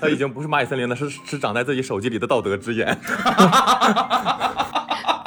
[0.01, 2.87] 他已经不是蚂蚁森林了，是是长在自己手机里的道德之眼。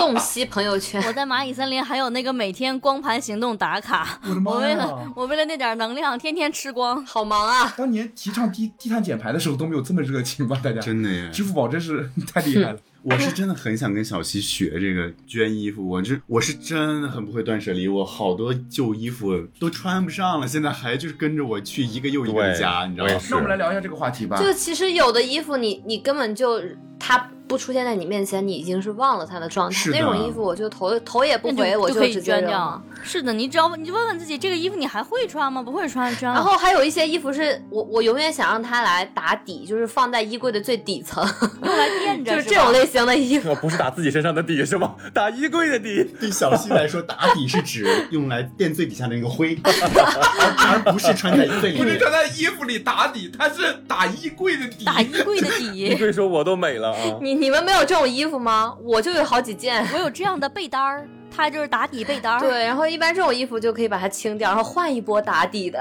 [0.09, 7.05] 洞悉朋友圈，我在蚂蚁森林还有那个每天光盘行动打卡，我的妈呀我为了我为了那点能量，天天吃光。
[7.05, 7.75] 好忙啊！
[7.77, 10.59] 当年提倡低低碳减排的时候都没有这么热情吧？
[10.64, 12.79] 大家真的耶支付宝真是太厉害了。
[13.05, 24.40] 我是真的很想跟小西学这个捐衣服，我这我是真的很不会断舍离，我好多旧衣服都穿不上了，现在还就是跟着我去一个又一个的家，你知道吗那我们来聊一下这个话题吧。
[24.42, 26.61] 就其实有的衣服你你根本就
[26.99, 29.90] 它不出现在你面前，你已经是忘了它的状态。
[29.90, 32.82] 那种衣服我就头头也不回，我就直接扔掉了。。
[33.02, 35.62] 是的，你只要你就问问自己，这个衣服你还会穿吗？
[35.62, 36.14] 不会穿。
[36.20, 41.22] 然后还有一些衣服是我我永远想让它来打底，就是放在衣柜的最底层，
[41.62, 43.50] 用来垫着， 就是这种类型的衣服。
[43.50, 44.94] 我不是打自己身上的底是吗？
[45.14, 46.04] 打衣柜的底。
[46.20, 51.78] 对小西来说，打底是指用来垫最底下的那个灰， 而不是穿在最里。
[51.78, 54.84] 不是穿在衣服里打底，它是打衣柜的底。
[54.84, 55.94] 打衣柜的底衣底。
[55.98, 57.18] 柜说我都美了啊！
[57.20, 58.74] 你你们没有这种衣服吗？
[58.82, 59.87] 我就有好几件。
[59.92, 61.08] 我有这样的被单儿，
[61.38, 62.40] 它就是打底被单儿。
[62.40, 65.81] 对，然后一般这种衣服就可以把它清掉，然后换一波打底的。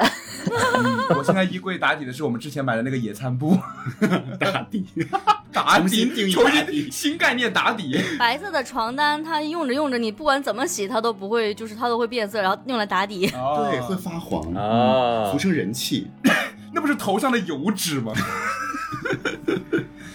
[1.17, 3.57] 我现在衣柜打底的是我们之前买的那个野餐布，
[4.39, 4.85] 打底，
[5.51, 7.99] 打重新定义重打新新概念打底。
[8.19, 13.27] 白色的床单，它用着用着，你不管怎么洗，它都不会，就是它都会变色，然后用来打底。
[13.27, 16.07] 对，会发黄啊浮生人气。
[16.71, 18.13] 那不是头上的油脂吗？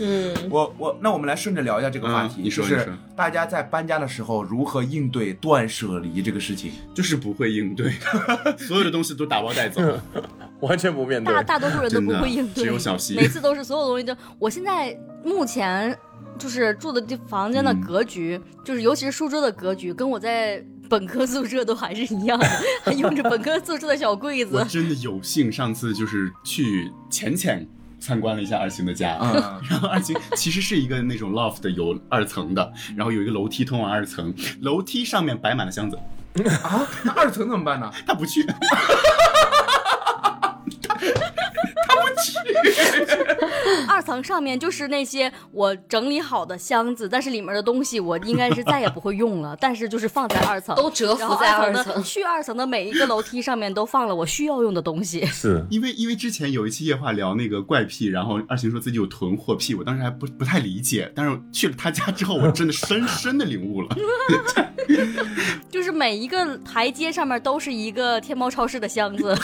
[0.03, 6.73] 嗯，我我那我们来顺着聊一下这个话题，嗯你说就是大家在搬家的时候如何应对断舍离这个事情。
[6.95, 7.93] 就是不会应对，
[8.59, 9.81] 所有的东西都打包带走。
[10.61, 11.43] 完全不面对大。
[11.43, 14.15] 大多数人都不会应对，只有小西每次都是所有东西都。
[14.39, 15.97] 我现在目前
[16.39, 22.47] 就是住的这房间的格局，就是尤其是书桌的格局，跟我在本科宿舍都还是一样的，
[22.85, 24.57] 还 用着本科宿舍的小柜子。
[24.57, 27.67] 我真的有幸上次就是去浅浅
[28.03, 29.17] 参观了一下二星的家。
[29.21, 29.33] 嗯，
[29.71, 35.97] 然后二星其实是一个那种 loft 有二层的，然后有一个楼梯通往二层，楼梯上面摆满了箱子，
[36.65, 37.91] 啊，那二层怎么办呢？
[38.05, 38.45] 他不去，
[40.83, 40.97] 他
[41.87, 42.33] 他不去，
[43.89, 52.03] 二层上面就是那些我整理好的箱子，但是里面的东西我应该是再也不会用了， 但是就是放在二层，都蛰伏在二层。
[52.03, 55.25] 去二层的每一个楼梯上面都放了我需要用的东西。
[55.27, 63.89] 是 因为因为之前有一期夜话聊那个怪癖，然后二晴说自己有囤货癖，我当时还不不太理解，但是去了他家之后，我真的深深的领悟了。
[65.71, 69.35] 就是每一个台阶上面都是一个天猫超市的箱子，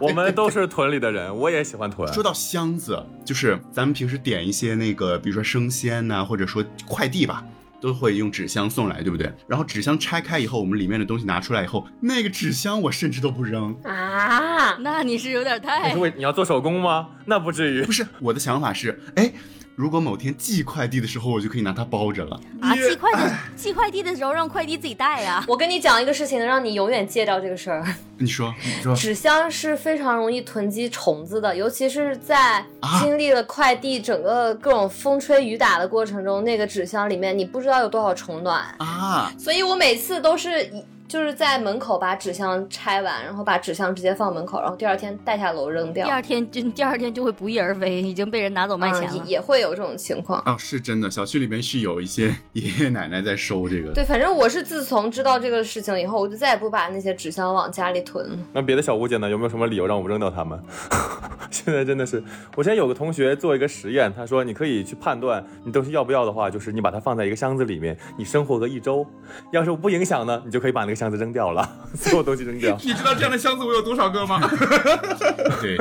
[0.00, 2.12] 我们都是屯里的人，我也喜欢囤。
[2.12, 7.44] 说到箱子，就是咱们平时点一些那个，比如说生鲜呐、或者说快递吧。
[7.80, 9.28] 都会用纸箱送来，对不对？
[9.48, 13.76] 然后纸箱拆开以后，我们里面的东西拿出来以后，那个纸箱我甚至都不扔。
[13.82, 17.08] 啊，那你是有点你太是为你要做手工吗？
[17.24, 17.90] 那不至于不。
[17.90, 19.32] 是，我的想法是，哎，
[19.74, 22.38] 如果某天寄快递的时候，我就可以拿它包着了。
[22.60, 22.76] 啊！
[22.76, 25.42] 寄快递寄快递的时候让快递自己带呀。
[25.48, 27.82] 我跟你讲一个事情，能让你永远戒掉这个事儿。
[28.18, 40.84] 你说，你说纸箱是非常容易囤积虫子的，尤其是在啊经历了快递整个各种风吹雨打的过程中，那个纸箱里面你不知道有多少虫卵，啊，所以我每次都是一。
[41.12, 46.10] 就是在门口把纸箱拆完，然后把纸箱直接放门口，然后第二天带下楼扔掉第。
[46.10, 49.14] 二天就第二天就会不翼而飞，已经被人拿走卖钱。
[49.16, 50.42] 也也会有这种情况。
[50.46, 53.92] 哦，是真的，小区里面是有一些爷爷奶奶在收这个。
[53.92, 58.38] 对，反正我是自从知道这个事情以后，我就再也不把那些纸箱往家里囤了。
[58.54, 59.28] 那别的小物件呢？
[59.28, 60.58] 有没有什么理由让我们扔掉它们？
[61.50, 62.24] 现在真的是，
[62.56, 69.06] 我现在有个同学做一个实验，他说你可以去判断你东西要不要的话，就是你把它放在一个箱子里面，你生活个一周，
[69.52, 72.78] 要是不影响呢，你就可以把那个箱子扔掉了， 所有东西扔掉。
[72.84, 74.40] 你知道这样的箱子我有多少个吗？
[75.60, 75.76] 对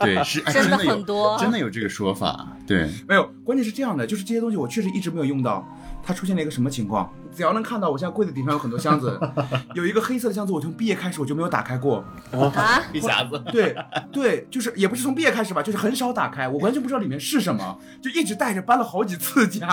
[0.00, 2.48] 对，是哎真的很多真的有这个说法。
[2.66, 5.66] 对，没有，关键是这样的，就是这些东西我确实一直没有用到。
[6.02, 7.08] 它出现了一个什么情况？
[7.34, 9.18] 只要能看到，我现在柜子顶上有很多箱子，
[9.74, 12.04] 有一个黑色的箱子，我从毕业开始我就没有打开过。
[12.32, 13.42] 啊，一匣子。
[13.52, 13.76] 对
[14.12, 19.66] 对，就是也不是从毕业开始吧，就是很少打开，我完全不知道里面是什么，就一直带着搬了好几次家，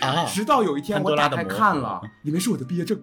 [0.00, 2.98] 啊直到有一天我打开看了，里面是我的毕业证，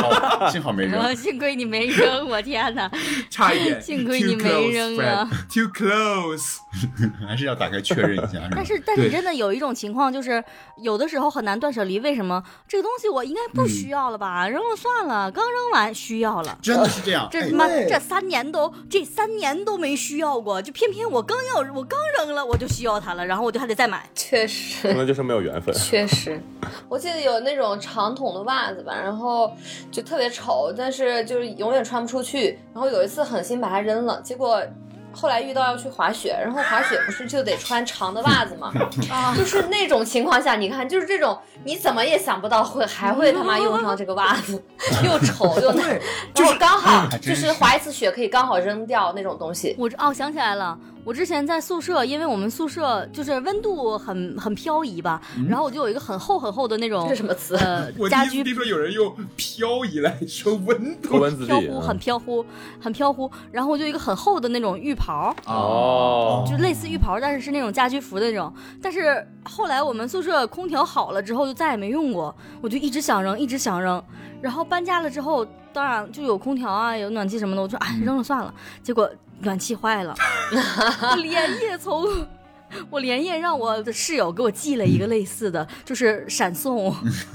[0.00, 1.00] 好 幸好没扔。
[1.00, 2.90] 呃幸亏你没扔，我天哪！
[3.30, 3.80] 差一点。
[3.80, 6.58] 幸亏你没扔啊 Too close。
[7.26, 8.40] 还是要打开确认一下。
[8.48, 10.42] 是但是但是真的有一种情况，就是
[10.82, 12.00] 有的时候很难断舍离。
[12.00, 14.48] 为什么这个东西我应该不需要了吧？
[14.48, 16.58] 扔了算了，刚扔完需要了。
[16.62, 17.24] 真的是这样。
[17.26, 24.08] 哎这他妈对这三年都这三年都没需要过，就偏偏我刚要我刚扔了我就需要它了，然后我就还得再买。
[24.14, 24.94] 确实可。
[24.94, 25.74] 能就是没有缘分。
[25.74, 26.40] 确实，
[26.88, 29.52] 我记得有那种长筒的袜子吧，然后
[29.90, 32.58] 就特别丑，但是就是永远穿不出去。
[32.72, 34.62] 然后有一次狠心把它扔了，结果
[35.14, 38.72] 后来遇到要去滑雪，然后滑雪不是就得穿长的袜子嘛？
[39.10, 44.62] 啊，就是那种情况下，你看，就是这种你怎么也想不到会还会他妈用上这个袜子，
[45.04, 45.98] 又丑又难，
[46.34, 49.74] 就是刚好 就是滑一次雪可以刚好扔掉那种东西。
[49.78, 57.54] 我这哦想起来了，我之前在宿舍，因为我们宿舍就是温度很很漂移吧，然后我就有一个很厚很厚的那种这什么词？
[57.56, 61.10] 呃 家居听说有人用漂移来说温度
[61.44, 62.46] 飘忽，很飘忽，
[62.80, 63.30] 很飘忽。
[63.52, 68.50] 然后我就有一个很厚的那种浴袍，哦，就类似浴袍，但是是那种家居服的那种。
[68.80, 74.02] 但是后来我们宿舍空调好了之后，就再也没用过，我就一直想扔，一直想扔。
[74.40, 78.52] 然后搬家了之后，当然就有空调啊，有暖气什么的，我说哎扔了算了。
[78.82, 79.10] 结果
[79.44, 80.14] 暖气坏了，
[81.10, 82.04] 我 连夜从。
[82.90, 86.94] 我连夜让我的室友给我寄了一个类似的，就是闪送，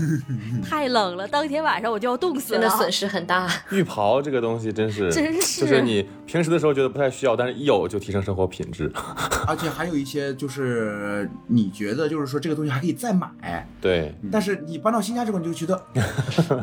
[0.64, 2.60] 太冷了，当天晚上我就要冻死了。
[2.60, 3.50] 真的损失很大。
[3.72, 8.92] 浴袍这个东西真是， 真是就是你平时的时候觉得不太需要，但是一有就提升生活品质。
[9.48, 15.82] 而且还有一些就是你觉得就是说这个东西还可以再买，对，但是你搬到新家之后你就觉得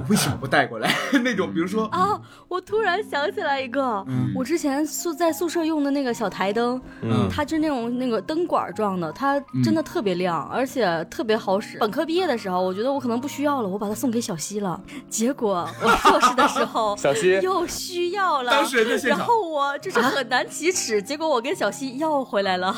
[0.09, 0.93] 为什么不带过来
[1.25, 2.21] 那种，比如说啊！
[2.49, 11.79] 我突然想起来一个，嗯我之前宿在宿舍用的那个小台灯，嗯它是那种那个灯管状的，它真的特别亮，而且特别好使。
[11.79, 14.81] 本科毕业的时候，我觉得我可能不需要了，我把它送给小西了。
[15.09, 22.75] 结果我硕士的时候， 小西又需要了，当时人在现场然后我就是很难启齿，结果我跟小西要回来了。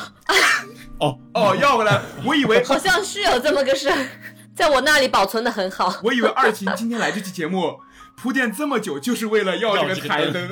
[1.01, 3.97] 哦哦要回来，我以为好像是有这么个事儿，
[4.55, 5.95] 在我那里保存的很好。
[6.03, 7.79] 我以为二琴今天来这期节目
[8.21, 10.49] 铺垫这么久，就是为了要这个台灯。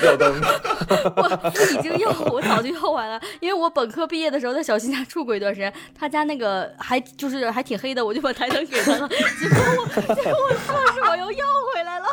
[0.00, 0.32] 吊灯，
[1.16, 9.08] 我我已经要，我早就要完了，因为我本科毕业的时候在小新家住过一段时间，他家那个还就是还挺黑的，我就把台灯给他了，
[9.40, 12.06] 结果我结果我硕士我又要回来了，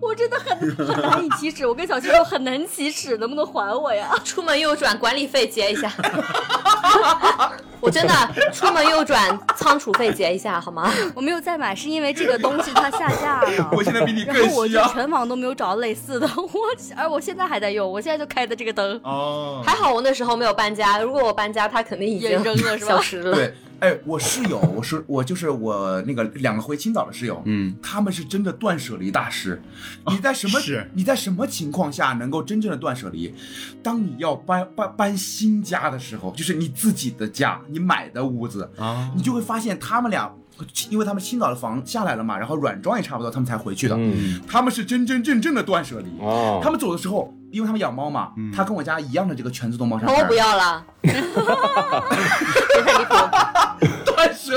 [0.00, 4.08] 我真的很很难以启齿，我跟小新说很难启齿，能不能还我呀？
[4.24, 5.90] 出门右转管理费结一下。
[7.82, 8.14] 我真的
[8.52, 10.92] 出门右转仓储费结一下好吗？
[11.16, 13.70] 我没有再买，是因为这个东西它下架了。
[13.72, 14.80] 我现在比你然后我就。
[14.92, 16.48] 全网都没有找到类似的，我
[16.96, 19.00] 而我现在还在用，我现在就开的这个灯。
[19.02, 23.34] 哦，还好我那时候没有搬家，如果我搬家，它肯定已经也扔了是吧消失了。
[23.34, 23.52] 对，
[23.82, 29.60] 哎，我室友，我是我就是我那个两个回青岛的室友，嗯，他们是真的断舍离大师。
[30.06, 33.34] 你在什么、是你在什么情况下能够真正的断舍离？
[33.82, 40.32] 当你要搬搬搬新家的时候，就是你自己的家，你买的屋子，啊你就会发现他们俩。
[40.90, 43.96] 因为他们青岛的房下来了嘛，然后软装也差不多，他们才回去的。
[43.98, 46.06] 嗯，他们是真真正正的断舍离。
[46.20, 50.14] 哦，他们走的时候，因为他们养猫嘛，他跟我家一样的这个全自动猫砂盆。
[50.14, 50.84] 猫不要了，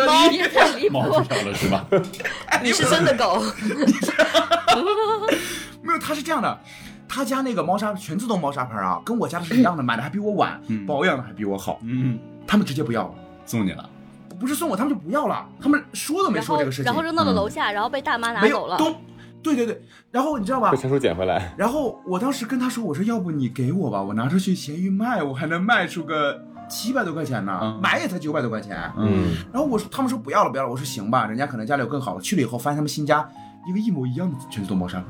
[0.06, 0.38] 猫离。
[0.38, 1.86] 别太离谱猫，不要了是吧？
[2.64, 3.42] 你是真的狗。
[5.84, 6.60] 没有，他是这样的，
[7.08, 11.80] 他家那个猫砂全自动猫砂盆啊，跟我家的是一样的，买的还比我晚，嗯保养的还比我好。
[11.84, 12.18] 嗯，
[12.48, 13.14] 他们直接不要了，
[13.46, 13.88] 送你了。
[14.40, 18.78] 不是送我，他们就不要了，他们说都没说这个事情，然后扔到了楼下，然后被大妈拿走了。
[18.78, 18.96] 有都，
[19.42, 19.82] 对对对，
[20.12, 20.78] 然后你知道吧被？
[20.78, 28.78] 陈叔捡回来，然后我当时跟他说，我说要不你给我吧，我拿出去闲鱼卖，我还能卖出个七百多块钱呢，嗯买也才九百多块钱。
[28.98, 30.70] 嗯，然后我说，他们说不要了，不要了。
[30.70, 32.22] 我说行吧，人家可能家里有更好的。
[32.22, 33.28] 去了以后，发现他们新家
[33.68, 35.08] 一个一模一样的全自动猫砂盆。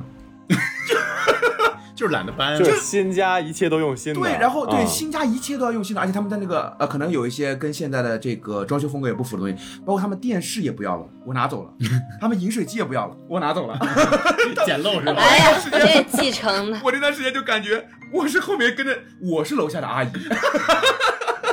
[1.95, 4.19] 就是懒得搬，就是新家一切都用心的。
[4.19, 11.69] 对，然后对嗯新家一切都要用心的，而且他们的那个呃，可能有一些跟现在的这个装修风格也不符的东西，包括他们电视也不要了，我拿走了；
[12.19, 13.79] 他们饮水机也不要了，我拿走了。
[14.67, 15.13] 捡漏是吧？
[15.15, 16.77] 哎呀，这继承的。
[16.83, 20.09] 我这段时间就感觉我是后面跟着，我是楼下的阿姨，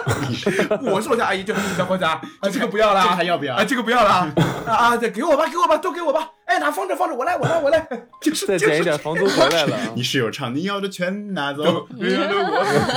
[0.91, 3.55] 我是我家阿姨，就小伙子啊，啊这个不要了，还要不要？
[3.55, 4.33] 啊，这个不要了啊
[4.67, 7.87] 啊，对，给我吧，给我吧，都给我吧，哎，拿放着放着，我来我来我来，
[8.21, 9.77] 就是再就是减一点房租回来了。
[9.95, 11.87] 你室友唱你要的全拿走，我，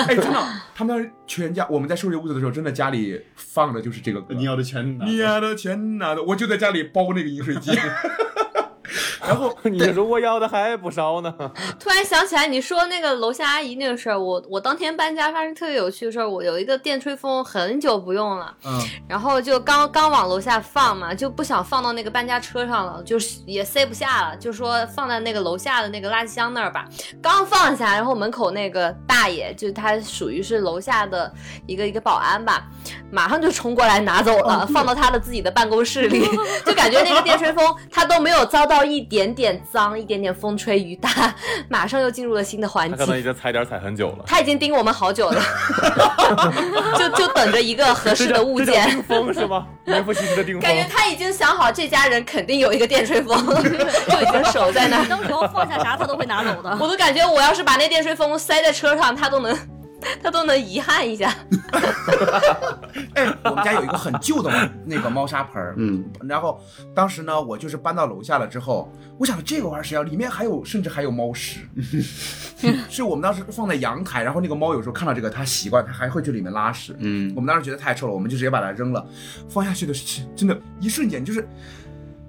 [0.08, 0.40] 哎，真的，
[0.74, 4.34] 他们当时全家，我们在收拾屋子的时候，真的家里放的就是这个歌。
[4.34, 5.12] 你要的全拿走。
[5.12, 5.18] 你。
[5.18, 7.72] 要的全拿走，我就在家里包那个饮水机，
[9.22, 11.34] 然后 你如果要的还不少呢。
[11.80, 26.86] 突然想起来，你说那个楼下阿姨那个事儿，我我当天搬家发生特别有趣的事儿，我有一个电吹风很久不用了，嗯，然后就刚刚往楼下放嘛，就不想放到那个搬家车上了，就是也塞不下了，就说放在那个楼下的那个垃圾箱那儿吧。
[27.22, 31.32] 刚放下，然后门口那个大爷，就他属于是楼下的
[31.66, 32.66] 一个一个保安吧，
[33.12, 36.26] 马上就冲过来拿走了，放到他的自己的办公室里，
[36.66, 41.10] 就感觉那个电吹风他都没有遭到一点点脏，一点点风吹雨打，
[41.70, 43.24] 马上又进入了新的环他可能已。
[43.26, 44.24] 经踩点踩很久了。
[44.28, 45.42] 他已经盯我们好久了，
[46.98, 48.68] 就就等着一个合适的物件。
[48.68, 49.66] 这叫冰封是吗？
[49.86, 50.76] 名副其实的冰封感。
[50.76, 55.06] 觉他已经想好这家人肯定有一个电吹风， 就已经守在那儿。
[55.08, 56.70] 到时候放下啥他都会拿走的。
[56.80, 59.58] 我都感觉我要是把那电吹风塞在车上，他都能，
[60.22, 61.34] 他都能遗憾一下。
[63.16, 64.52] 哎，我们家有一个很旧的
[64.86, 66.60] 那个猫砂盆儿，嗯，然后
[66.94, 70.04] 当时呢，我就是搬到楼下了之后，我想这个玩意儿谁要？
[70.04, 71.62] 里面还有甚至还有猫屎，
[72.90, 76.96] 是我们当时放在阳台，然后那个猫有时候看到这个，它习惯，它还会去里面拉屎。
[77.00, 79.06] 嗯我们当时觉得太臭了，我们就直接把它扔了。
[79.50, 81.48] 放下去的是真的，一瞬间就是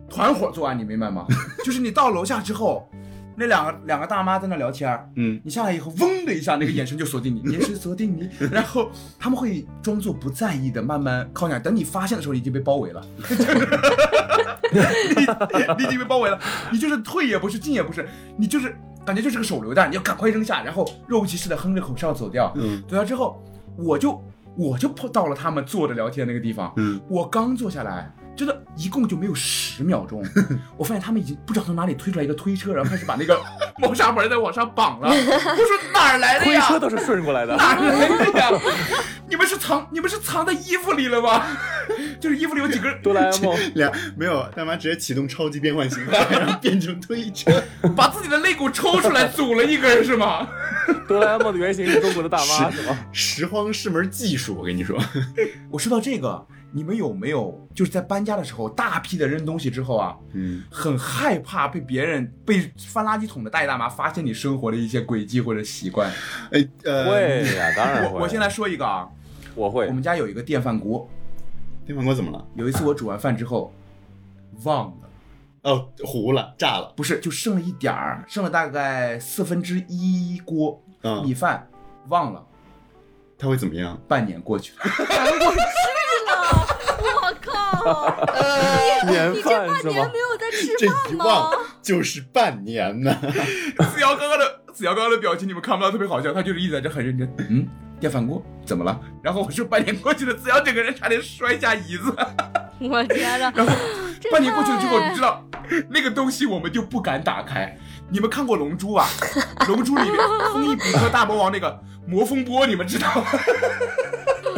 [0.09, 1.27] 团伙作案，你明白吗？
[1.64, 2.89] 就是你到楼下之后，
[3.37, 13.03] 那两个两个大妈在那聊天儿，嗯，你下来以后，嗡的一下，那个眼神就锁定你，眼神锁定你， 然后他们会装作不在意的慢慢靠近，等你发现的时候，你已经被包围了，
[14.72, 15.26] 你
[15.78, 16.39] 你已经被包围了，
[16.72, 18.74] 你就是退也不是，进也不是，你就是
[19.05, 22.53] 感觉就是个手榴弹，你要赶快扔下，然后若无其事的哼着口哨走掉。
[22.57, 23.43] 嗯走掉之后，
[23.76, 24.22] 我就
[24.57, 30.22] 我就碰到了他们坐着聊天那个地方，嗯，我刚坐下来，真的，一共就没有十秒钟，
[30.76, 33.41] 我发现他们已经不知道从哪里推出来一个推车，然后开始把那个
[33.78, 35.09] 猫砂盆在往上绑了。
[35.09, 36.61] 我说哪儿来的呀？
[36.61, 37.57] 推车都是顺过来的。
[37.57, 38.51] 哪儿来的呀？
[39.28, 41.43] 你们是藏你们是藏在衣服里了吗？
[42.20, 47.51] 就是衣服里有几根，哆啦 A 梦，两没有，大妈直接启动超级变换形态，然后变成推车。
[47.97, 50.47] 把自己的肋骨抽出来组了一根是吗？
[51.09, 52.97] 哆啦 A 梦的原型是中国的大妈是吗？
[53.12, 54.97] 拾荒是门技术，我跟你说，
[55.70, 66.11] 我说到这个，你们有没有就是在搬家的时候大批的扔东西之后啊，嗯，很害怕被别人被翻垃圾桶的大爷大妈发现你生活的一些轨迹或者习惯？
[66.53, 68.14] 哎呃，会呀，当然会。
[68.17, 69.09] 我我先来说一个啊，
[69.55, 69.93] 我会我。
[69.93, 71.09] 们家有一个电饭锅，
[71.87, 72.45] 电饭锅怎么了？
[72.55, 73.73] 有一次我煮完饭之后
[74.64, 74.95] 忘了。
[75.62, 76.93] 哦，糊了，炸了。
[76.97, 81.69] 不是，就剩了一点儿，剩了大概四分之一锅嗯米饭，
[82.09, 82.45] 忘了。
[83.39, 84.01] 它会怎么样？
[84.07, 84.85] 半年过去了，
[86.27, 87.53] 我靠！
[89.11, 90.18] 年你这半年没？
[90.18, 91.53] 有在吃饭吗一忘？
[91.83, 93.16] 就是半年呢。
[93.95, 97.33] 子瑶刚刚的子瑶刚刚的表情你们看不到，特别好笑，他就是一直在这很认真。
[97.51, 97.66] 嗯，
[98.01, 98.99] 电饭锅怎么了？
[99.22, 102.14] 然后我说半年过去了，子瑶整个人差点摔下椅子。
[102.81, 103.72] 我天呐，然后
[104.31, 105.45] 半年过去了之后，你知道
[105.89, 107.77] 那个东西我们就不敢打开。
[108.09, 109.07] 你们看过《龙珠》啊？
[109.66, 110.20] 《龙珠》里面
[110.53, 113.27] 风一比克大魔王那个魔风波，你们知道吗？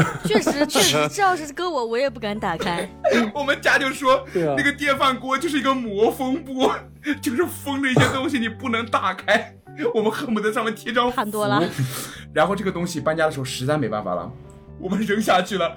[0.24, 2.88] 确实 确实，这要是搁我，我也不敢打开。
[3.34, 4.24] 我们家就说，啊
[4.56, 6.74] 那个电饭锅就是一个魔风波，
[7.20, 9.54] 就是封着一些东西，你不能打开。
[9.94, 11.62] 我们恨不得上面贴张看多了。
[12.32, 14.30] 然后这个东西搬家的时候实在没办法了。
[14.80, 15.74] 我们扔下去了，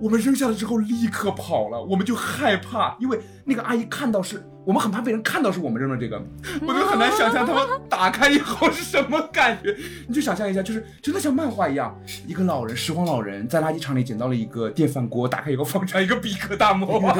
[0.00, 6.16] 我们扔下了之后立刻跑了，我们就害怕，因为那个阿姨看到是我们很怕被人看到是我们扔的这个，
[6.62, 9.76] 我都很难想象他们打开以后是什么感觉。
[10.06, 11.92] 你就想象一下，就是真的像漫画一样，
[12.24, 17.10] 一个老人拾荒老人在垃圾场里捡到了一个电饭锅，打开以后放出来一个比克大魔王。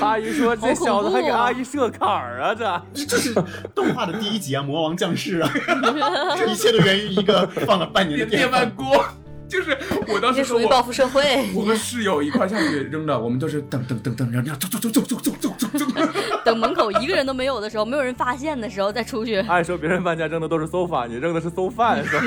[0.00, 2.82] 阿姨说这小子还给阿姨设坎儿啊，这。
[2.94, 3.34] 这这是
[3.74, 5.52] 动画的第一集啊，魔王降世啊，
[6.38, 9.04] 这一切都源于一个放了半年的电饭锅，
[9.48, 9.76] 就是
[10.06, 11.48] 我当时和我属于报复社会。
[11.54, 15.84] 我和室友一块儿下去扔的，我们都是等等等等，然后走走走走走走走走走。
[16.44, 19.36] 等门口一个人都没有的时候，没有人发现的时候再出去。
[19.48, 22.22] 按说别人搬家扔的都是 sofa，，你扔的是馊饭是吧？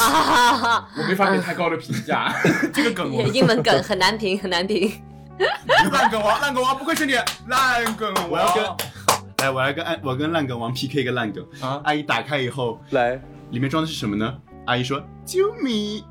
[0.00, 0.88] 啊哈哈！
[0.96, 2.34] 我没法给太高的评价，
[2.72, 4.90] 这个梗我英文梗很难评，很难评。
[5.92, 7.14] 烂梗王，烂梗王，不愧是你，
[7.48, 8.30] 烂梗王。
[8.30, 8.64] 我要跟
[9.38, 14.34] 来，我来跟安，我跟烂梗王 PK 一个烂梗啊阿姨打开以后，来，里面装的是什么呢？
[14.68, 16.04] 阿姨说：“啾米。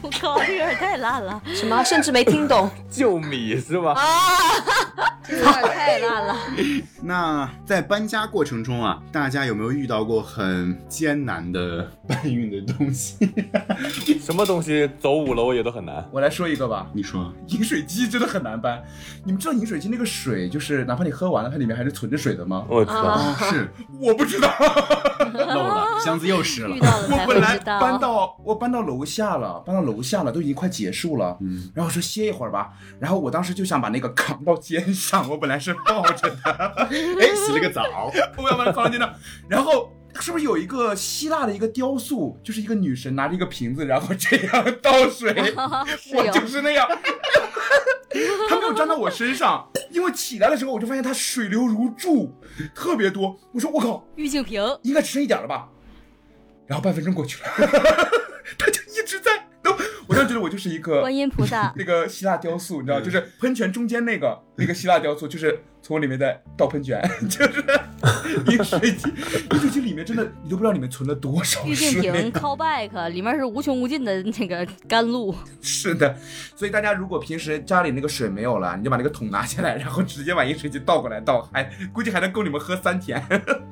[0.00, 1.84] 我靠，这有点太烂了，什么？
[1.84, 2.70] 甚至没听懂。
[2.90, 3.92] 救米是吧？
[3.92, 4.02] 啊
[5.22, 6.36] 这有点太烂了。
[7.04, 13.16] ”那在搬家过程中啊，大家有没有遇到过很艰难的搬运的东西？
[14.20, 16.06] 什么东西走五楼也都很难。
[16.12, 18.82] 我来说一个吧，你说，饮水机真的很难搬。
[19.24, 22.66] 你们知道饮水机那个水，就是哪怕你喝完了，它里面还是存着水的吗？
[22.68, 24.48] 我知道，哦，是我不知道。
[25.32, 27.58] 漏了，箱子又湿了我本来。
[27.58, 31.36] 搬到我搬到楼下了，搬到楼下了，都已经快结束了。
[31.40, 36.36] 嗯，然后我说歇一会儿吧，然后我当时就想把那个扛到肩上，我本来是抱着的，
[36.86, 37.82] 哎，洗了个澡，
[38.36, 39.12] 我要把它扛到肩上，
[39.48, 39.90] 然后。
[40.20, 45.32] 是不是有一个希腊的一个雕塑，就是一个女神拿着一个瓶子，然后这样倒水？
[46.14, 46.88] 我就，是那样，
[48.48, 52.32] 他没有沾到我身上，因为起来的时候我就发现它水流如注，
[52.74, 53.38] 特别多。
[53.52, 55.68] 我说我靠，玉净瓶，应该只剩一点了吧？
[56.66, 57.48] 然后半分钟过去了，
[58.58, 59.43] 他就一直在。
[60.06, 67.64] 都，我当时觉得我就是一个观音菩萨， 那个希腊雕塑，你知道，就是喷泉中间那个那个希腊雕塑，就是从里面在倒喷泉， 就是
[68.50, 69.08] 饮水机，
[69.52, 72.10] 饮水机里面真的你都不知道里面存了多少玉净水。
[72.10, 75.34] 瓶 callback 里面是无穷无尽的那个甘露。
[75.60, 76.16] 是的，
[76.56, 83.22] 所以大家如果平时家里那个水没有了，你就把那个桶拿下来，然后直接把饮水机倒过来倒，还估计还能够你们喝三天。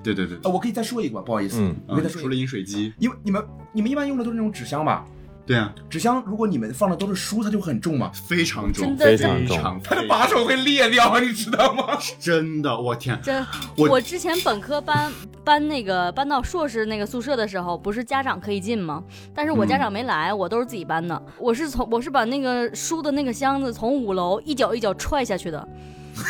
[0.02, 5.04] 对对对，啊，我可以再说一个吧，不好意思，嗯我可以再说一个，除了饮水机，因为你们你们一般用的都是那种纸箱吧？
[5.44, 11.98] 对啊，纸箱如果你们放的都是书，它就很重嘛，非常重，非常重它的把手会裂掉，你知道吗？
[12.20, 13.44] 真的，我天，真，
[13.76, 15.12] 我我之前本科搬
[15.44, 19.02] 搬那个搬到硕士那个宿舍的时候，不是家长可以进吗？
[19.34, 21.20] 但是我家长没来，我都是自己搬的。
[21.38, 25.68] 我是从我是把那个书的那个箱子从五楼一脚一脚踹下去的，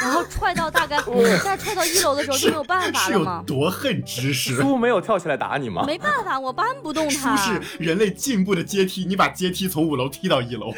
[0.01, 0.97] 然后踹到大概
[1.43, 4.55] 再踹到一楼的时候就没有办法是有了嘛，多恨知识？
[4.57, 5.85] 书没有跳起来打你吗？
[5.87, 7.37] 没办法，我搬不动它。
[7.37, 10.73] 书是人类进步的阶梯，你把阶梯从五楼踢到一楼，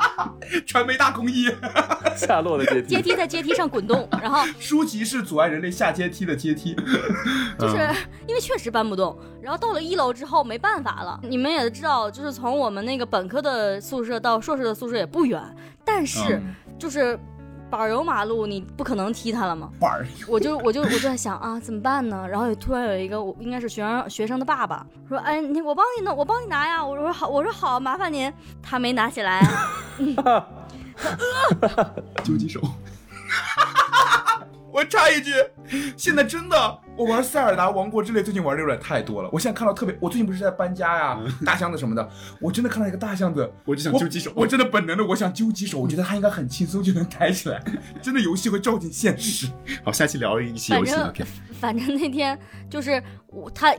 [0.66, 1.48] 传媒大公益，
[2.16, 2.88] 下落的阶梯。
[2.96, 6.74] 阶梯在阶梯上滚动，然后 书籍是阻碍人类下阶梯的阶梯。
[7.58, 7.94] 就是嗯
[8.26, 11.18] 因为确实搬不动，然后到了一楼之后没办法了。
[11.22, 15.42] 你们也知道，就是从我们那个本科的宿舍到硕士的宿舍也不远，
[15.84, 17.18] 但是嗯就是
[17.70, 19.70] 柏油马路，你不可能踢他了吗。
[19.78, 22.26] 板儿，我就我就我就在想啊，怎么办呢？
[22.28, 26.84] 然后有突然有一个我应该是学生学生的爸爸说，哎，你我帮你弄，我帮你拿呀。
[26.84, 28.32] 我说好，我说好，麻烦您。
[28.62, 29.42] 他没拿起来，
[32.24, 32.60] 究极手。
[34.72, 35.32] 我插一句，
[35.96, 39.28] 现在真的，我玩塞尔达王国之泪最近玩的有点太多了。
[39.32, 42.08] 我现在看到特别，我最近不是在搬家呀，大箱子什么的，
[42.40, 47.62] 我真的看到一个大箱子，我就想揪几手我真的本能的我想揪几手，我觉得它应该很轻松就能抬起来，
[48.02, 49.48] 真的游戏会照进现实。
[49.84, 51.24] 好，下期聊一期游戏反正，OK。
[51.60, 52.38] 反正那天
[52.70, 53.74] 就是我他。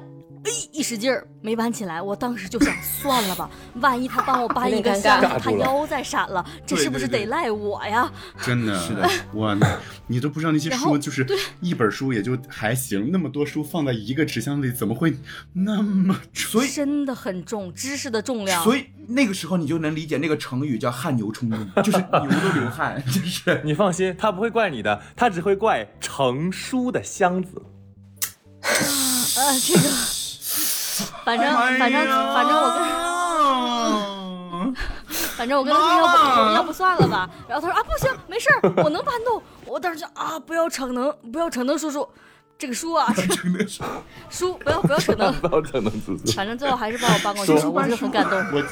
[0.46, 8.10] 哎，一使劲儿没搬起来，我当时就想算了吧，万一他帮我 搬一个箱他腰再闪了，这是不是得赖我呀？
[8.42, 9.56] 真的 是的，我，
[10.08, 11.28] 你都不知道那些书就是
[11.60, 15.14] 一本书也就还行，那么多书放在一个纸箱里，怎么会
[15.54, 16.52] 那么重？
[16.52, 18.64] 所以真的很重，知识的重量。
[18.64, 27.62] 所以那个时候你就能理解那个成语叫汗牛充栋，就是牛都流汗，就是你放心，他不会怪你的，他只会怪成书的箱子。
[28.62, 29.90] 啊，这个，
[31.26, 32.80] 反正反正反正我跟
[34.64, 34.76] 跟
[35.38, 39.42] 反正我跟他说要不要不算了吧，然后他说啊不行，没事儿，我能搬动。
[39.66, 42.08] 我当时就啊不要逞能，不要逞能，叔叔，
[42.58, 43.14] 这个书啊，
[44.30, 45.34] 书不要不要逞能。
[45.40, 45.92] 不要逞能。
[46.36, 48.38] 反正最后还是把我搬过去了，我就很感动。
[48.52, 48.64] 我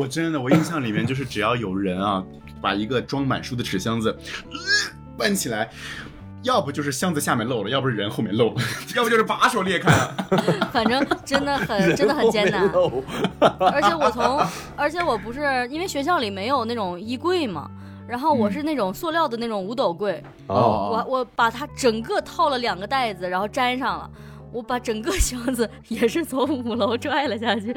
[0.00, 2.22] 我真的，我印象里面就是只要有人啊，
[2.62, 4.16] 把一个装满书的纸箱子、
[4.50, 4.58] 呃
[5.16, 5.70] 搬起来，
[6.44, 8.62] 要不就是箱子下面漏了，要不是人后面漏了。
[8.94, 10.14] 要不就是把手裂开了。
[10.72, 12.70] 反正真的很真的很艰难
[13.58, 14.40] 而且我从，
[14.76, 17.68] 而且我不是因为学校里没有那种衣柜嘛，
[18.06, 24.10] 然后我是那种塑料的那种五斗柜，哦，我我把它整个套了两个袋子，然后粘上了。
[24.54, 27.74] 我把整个箱子也是从五楼拽了下去，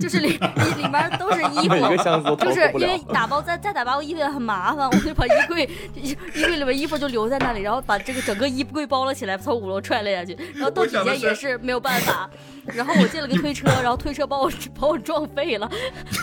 [0.00, 2.98] 就是里 里里面都是衣服，就是因为。
[3.12, 12.28] 打包再再打包衣服也很麻烦，我就把衣柜衣衣柜里面衣服就留在那里，然后把这个整个衣柜包了起来，从五楼踹了下去，然后到底下也是没有办法，
[12.74, 15.70] 然后我借了个推车，然后推车把我把我撞废了，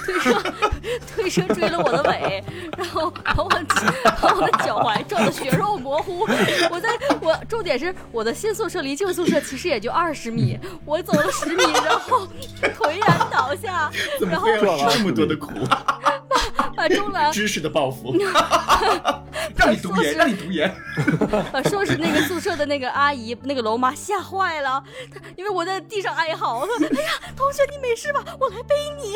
[0.06, 0.43] 推车
[1.16, 2.43] 推车追了我的尾，
[2.78, 6.22] 然后把我把我的脚踝撞得血肉模糊。
[6.70, 6.89] 我在
[7.22, 12.28] 我重点是我的新宿舍离旧宿舍其实也就二十米，我走了十米，然后
[12.62, 13.91] 颓然倒下，
[14.22, 15.52] 然后怎么会有这么多的苦？
[17.32, 18.16] 知识的报复。
[19.56, 20.74] 让你读研，让你读研。
[21.52, 24.84] 把 说是那个宿舍的那个阿姨，那个楼妈吓坏了，
[25.14, 28.24] 她因为我在地上哀嚎，她说：“哎呀，同学你没事吧？
[28.40, 29.16] 我来背你。”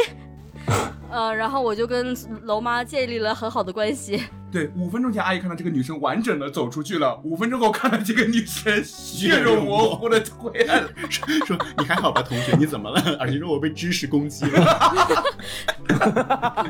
[1.12, 4.24] 呃，然后我就跟楼妈建立了很好的关系。
[4.52, 10.90] 对，五分钟前阿姨看到这个女生完整的走出去了，五分钟后看到这个女生血肉模糊的回来了。
[11.46, 12.56] 说你还好吧，同学？
[12.58, 13.18] 你怎么了？
[13.20, 14.62] 而且说我被知识攻击了。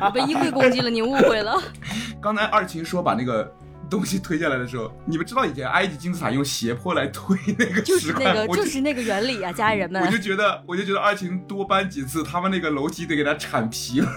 [0.02, 1.58] 我被衣柜攻击了，你误会了。
[2.20, 3.50] 刚才二琴说把那个
[3.90, 10.16] 东西推下来的时候，你们知道以前埃及金字塔用斜坡来推 那个就石块，是那个，我就是那个原理啊，家人们我就。
[10.16, 14.08] 觉得，我就觉得二琴多搬几次，他们那个楼梯得给它铲皮了。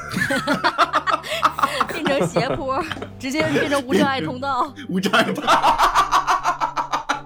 [1.92, 2.84] 变成斜坡，
[3.18, 7.26] 直接变成无障碍通道， 无障碍吧，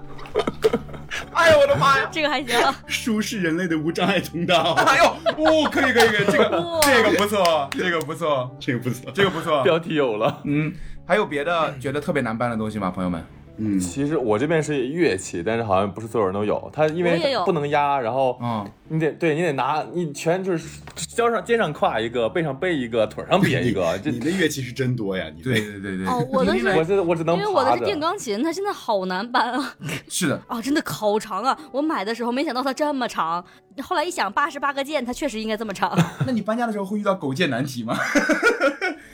[1.34, 2.08] 哎呦我的妈呀！
[2.10, 2.56] 这个还行。
[2.86, 5.04] 舒适人类的无障碍通道，哎呦，
[5.36, 9.10] 哦，可以可以可以，这个哇这个不错，这个不错，这个不错。
[9.12, 9.62] 这个不错。
[9.64, 10.40] 标题有了。
[10.44, 10.72] 嗯，
[11.08, 13.24] 还有别的觉得特别难搬的东西吗，朋友们？
[13.56, 16.70] 嗯，其实我这边是乐器，但是好像不是所有人都有。
[16.70, 20.80] 它因为不能压，然后嗯，你得对你得拿，你全就是
[21.16, 23.98] 腰上肩上挎一个，背上背一个，腿上别一个。
[24.04, 26.06] 这你的乐器是真多呀，你对对对对。
[26.06, 27.74] 哦我的是我这我只能因为我的。
[27.78, 29.74] 是电钢琴，它现在好难搬啊！
[30.10, 31.58] 是的，啊， 真的好长啊！
[31.72, 33.42] 我买的时候没想到它这么长，
[33.82, 35.98] 后来一想，八十八个键，它确实应该这么长。
[36.26, 37.96] 那你搬家的时候会遇到狗键难题吗？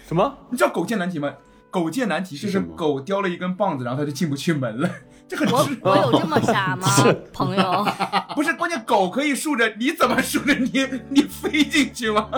[0.07, 0.39] 什么？
[0.51, 1.33] 你知道狗键难题吗？
[1.75, 4.89] 狗界难题就是狗叼了一根棒子，然后它就进不去门了。
[5.27, 6.87] 这很我直，我有这么傻吗，
[7.35, 7.85] 朋友？
[8.37, 12.29] 不是关键，狗可以竖着，你怎么竖着你你飞进去吗？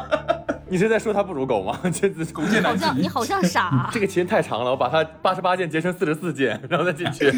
[0.70, 1.78] 你是在说它不如狗吗？
[1.92, 7.30] 这这狗键难题，好像你好像傻，这个琴太长了，我把它八十八键截成四十四键，然后再进去。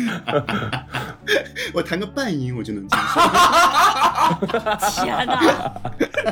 [1.74, 3.04] 我弹个半音我就能进去。
[5.02, 5.36] 天哪！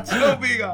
[0.04, 0.72] 救命啊！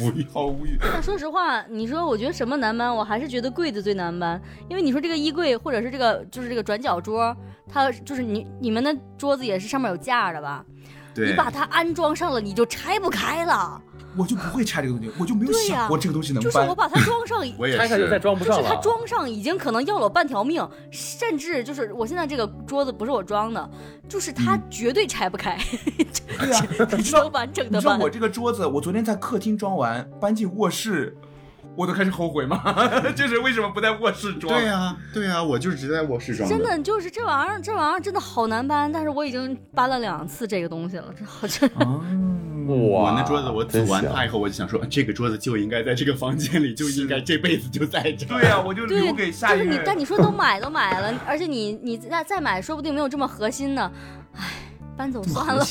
[0.00, 0.26] 无语。
[0.32, 0.78] 好无语。
[0.92, 7.36] 但说实话，你说我觉得什么难搬，我还是觉得柜子最难搬，因为你说这个衣柜或者是这个就是这个转角桌，
[7.68, 10.64] 它就是你你们的桌子也是上面有架的吧？
[11.14, 13.80] 对你把它安装上了，你就拆不开了。
[14.16, 16.74] 我就不会拆这个东西，我就没有想过这个东西能搬就是我。
[16.74, 18.06] 把它装上，我也拆开就再是。
[18.06, 18.80] 就是它装不上了。
[18.82, 23.70] 装上已经可能要了我半条命，甚至就是我现在这个桌子不是我装的，
[24.08, 25.58] 就是它嗯绝对拆不开，
[26.38, 28.08] 对啊， 你只知道完整的搬你知道我。
[28.08, 31.16] 这个桌子，我昨天在客厅装完，搬进卧室，
[31.78, 32.60] 我都开始后悔吗？
[33.14, 34.52] 就是为什么不在卧室装？
[34.52, 41.70] 对呀，对呀，我就是直接在卧室装真的就是这玩意儿，这玩意儿真的好难搬，但是我已经搬了两次这个东西了，这好真。
[41.76, 42.02] 哦，
[42.90, 48.40] 哇，我那桌子我组完它以后，我就想说，这个桌子就应该在这个房间里，就应该这辈子就在这儿。
[48.40, 53.88] 对呀、我就，留给下一就是你，但你说都买都买了，而且你你再再买，说不定没有这么核心呢。
[54.34, 54.42] 唉，
[54.96, 55.64] 搬走算了。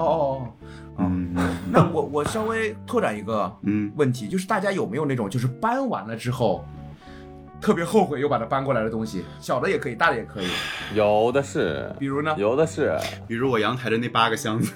[0.00, 0.46] 哦哦
[0.96, 1.34] 哦，嗯
[1.70, 6.64] 那我我稍微拓展一个嗯，问题，就是大家有没有那种就是搬完了之后
[7.60, 9.24] 特别后悔又把它搬过来的东西？
[9.38, 10.48] 小的也可以，大的也可以。
[10.96, 12.34] 有的是，比如呢？
[12.38, 12.96] 有的是。
[13.28, 14.72] 比如我阳台的那八个箱子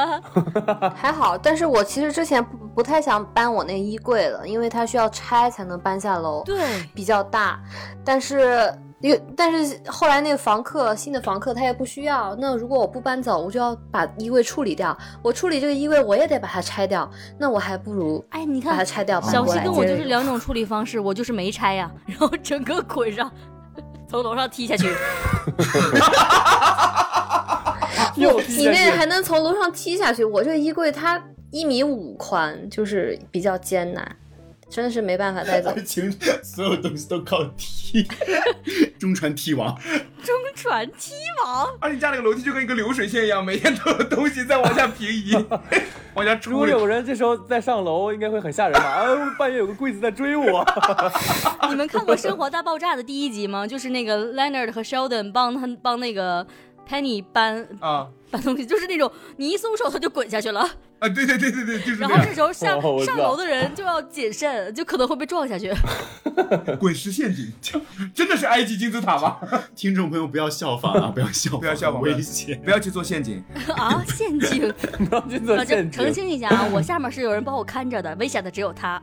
[0.96, 6.56] 还好，但是我其实之前不不太想搬我那衣柜了，因为它需要拆才能搬下楼，对，
[6.94, 7.60] 比较大。
[8.04, 8.72] 但是
[9.02, 14.96] 因为但是后来那个房客新的房客他也不需要，那如果我不搬走，我就要把衣柜处理掉。
[15.22, 19.58] 我处理这个衣柜，我也得把它拆掉，那我还不如哎，你看把它，拆掉搬小西。
[19.58, 23.28] 跟我就是两种处理方式，我就是没拆呀，然后整个滚上，
[24.08, 24.88] 从楼上踢下去。
[28.16, 34.16] 又你那还能从楼上踢下去，我这个衣柜它一米五宽，就是比较艰难，
[34.72, 35.80] 真的是没办法带走爱。
[35.84, 36.10] 情
[36.42, 38.08] 所有东西都靠踢，
[38.98, 39.78] 中传踢王。
[40.24, 41.12] 中传踢
[41.44, 45.34] 王，而你家那个楼梯就跟一个流水线一样，每天都有东西在往下平移，
[46.14, 46.58] 往下如出溜。
[46.58, 48.88] 果有人这时候再上楼，应该会很吓人吧？
[48.88, 50.64] 啊，半夜有个柜子在追我。
[51.68, 53.66] 你们看过《生活大爆炸》的第一集吗？
[53.66, 56.46] 就是那个 Leonard 和 Sheldon 帮他帮那个
[56.88, 60.66] Penny 搬啊搬东西，就是那种你一松手他就滚下去了，
[61.02, 61.08] 啊！
[61.08, 65.72] 对对对对对，就是然后这，时候上哦我知道上楼的人就要谨慎，就可能会被撞下去。
[66.78, 67.52] 滚石陷阱，
[68.14, 69.36] 真的是埃及金字塔吗？
[69.74, 72.60] 听众朋友不要效仿啊，不要效仿，不要效仿危险。
[72.64, 73.42] 不要去做陷阱。
[73.76, 74.72] 啊，陷阱！
[75.08, 76.12] 不要去做陷阱澄。
[76.12, 79.02] 清一下啊，我下面是有人帮我看着的，危险的只有他。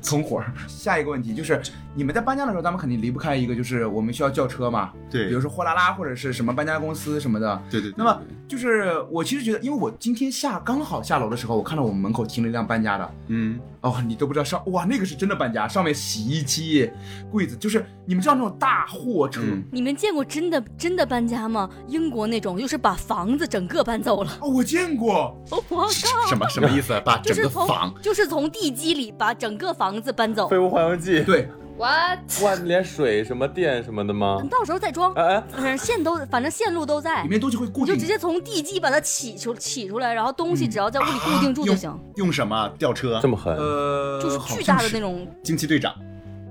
[0.00, 0.52] 从火儿。
[0.66, 1.60] 下一个问题就是，
[1.94, 7.62] 你们在搬家的时候，咱们肯定离不开一个，就是我们需要叫车嘛，对比如说货拉拉或者是什么搬家公司什么的。
[7.70, 7.94] 对对对。
[7.96, 16.90] 那么就是我其实觉得，因为我今天下刚好下楼的时候，我看到我们门口停了一辆搬家的，嗯，哦，你都不知道上哇，那个是真的搬家，上面洗衣机、
[17.30, 19.40] 柜子，就是你们知道那种大货车。
[19.42, 21.70] 嗯你们见过真的真的搬家吗？
[21.88, 24.38] 英国那种就是把房子整个搬走了。
[24.42, 25.88] 哦，我见过， 我靠！
[26.28, 27.00] 什么什么意思？
[27.02, 30.46] 把整就是从个房就是从地基里把整个房子搬走。
[30.48, 31.48] 废物环游记，对
[31.80, 32.18] What？
[32.42, 34.42] 哇，连水什么电什么的吗？
[34.50, 38.06] 到时候再装，哎哎，反正线都反正线路都在里，面东西会固定你就直。
[38.06, 43.28] 接从地基把它起出起出来，然后东西只要在屋里固定住就用行，用什么吊车这？
[43.28, 43.56] 么狠？
[43.56, 45.26] 呃，就是巨大的那种。
[45.42, 45.94] 惊奇队长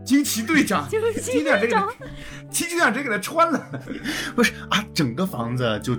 [0.04, 1.90] 惊奇队长，惊奇队长 这个队长，
[2.50, 3.70] 惊奇队长 直接给他穿了。
[4.36, 5.94] 不是啊，整个房子就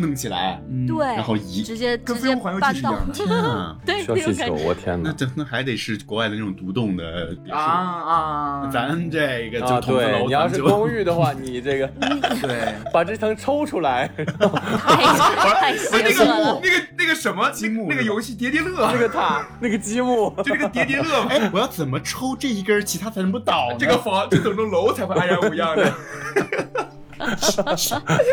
[0.00, 1.62] 弄起来，嗯对，然后移。
[1.62, 3.12] 直接跟直接飞鸿环游记搬到是一样的。
[3.14, 3.76] 天啊！
[3.86, 4.54] 对需要气球。
[4.54, 5.10] 我天哪！
[5.10, 7.58] 那这那还得是国外的那种独栋的别墅。
[7.58, 8.70] 啊啊！
[8.72, 11.86] 咱这个就啊，筒子楼，对你要是公寓的话，你这个
[12.42, 16.60] 对，把这层抽出来，太太邪那个。
[16.62, 21.28] 那个那个什么积木那个游戏叠叠乐，那个塔，那个积木，就那个叠叠乐嘛。
[21.30, 23.76] 哎，我要怎么抽这一根儿，其他才能不倒呢？
[23.78, 25.92] 这个房这整栋楼才会安然无恙的。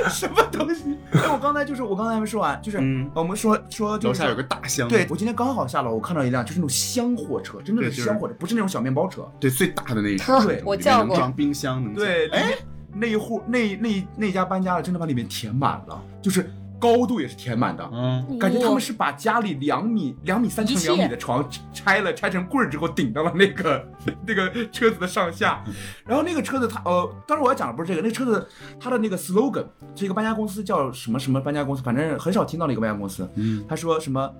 [0.09, 0.97] 什么东西？
[1.11, 3.09] 哎，我刚才就是我刚才还没说完，就是嗯。
[3.13, 9.29] 我们说说就是楼下有个大箱，对，我今天刚好下楼，我看到一辆就是那种箱货车，真的对就是是箱货车，不是那种小面包车。
[9.39, 12.53] 对，最大的那一呵种，对我叫过装冰箱，能对，哎，
[12.93, 16.49] 那一户那那那家搬家了，真的把里面填满了，就是
[16.79, 17.89] 高度也是填满的。
[17.91, 23.87] 嗯，感觉他们是把家里两米、两米三乘两米的床拆了，拆成棍儿之后顶到了那个
[24.25, 25.63] 那个车子的上下。
[26.05, 28.47] 然后那个车子它呃，当然我要讲的不是这个，那个车子
[28.79, 29.65] 它的那个 slogan
[29.95, 33.27] 是一个搬家公司叫什么什么搬家公司，反正很少听到的一个搬家公司。
[33.35, 34.33] 嗯他说什么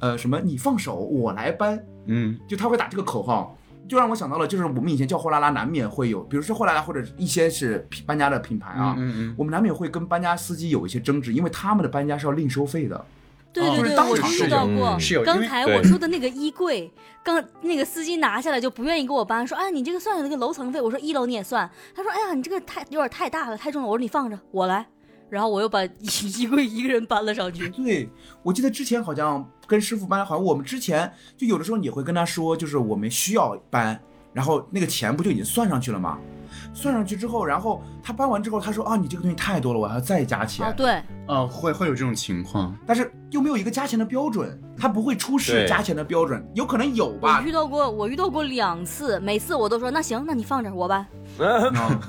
[0.00, 3.56] 呃什么你放手我来搬，嗯就他会打这个口号。
[3.90, 13.04] 就让我想到了，就是我们以前叫货拉拉，难免会有，比如说货拉拉或者一些是品搬家的品牌啊，嗯嗯我们难免会跟搬家司机有一些争执，因为他们的搬家是要另收费的。
[13.52, 15.00] 对对对，我当场遇到过嗯。
[15.00, 16.88] 是有，刚才我说的那个衣柜，
[17.24, 24.86] 刚那个司机拿下来就不愿意给我搬，说哎你这个算那个楼层费，我说一楼你也算，他说哎呀你这个太有点太大了，太重了，我说你放着我来，
[25.30, 25.90] 然后我又把衣
[26.38, 27.68] 衣柜一个人搬了上去。
[27.70, 28.08] 对，
[28.42, 33.98] 我记得之前好像跟师傅搬，好像我们之前就有的时候你会跟他说，就是我们需要搬，
[34.32, 36.18] 然后那个钱不就已经算上去了吗？
[36.72, 40.66] 算上去之后，然后他搬完之后，他说啊，你这个东西太多了，我还要再加钱。
[40.66, 47.52] 哦，对，啊会会有这种情况，但是又没有一个加钱的标准，他不会出示加钱的标准，有可能有吧我遇？
[47.52, 51.00] 到过，我遇到过两次，每次我都说那行，那你放着我搬。
[51.38, 52.00] 啊，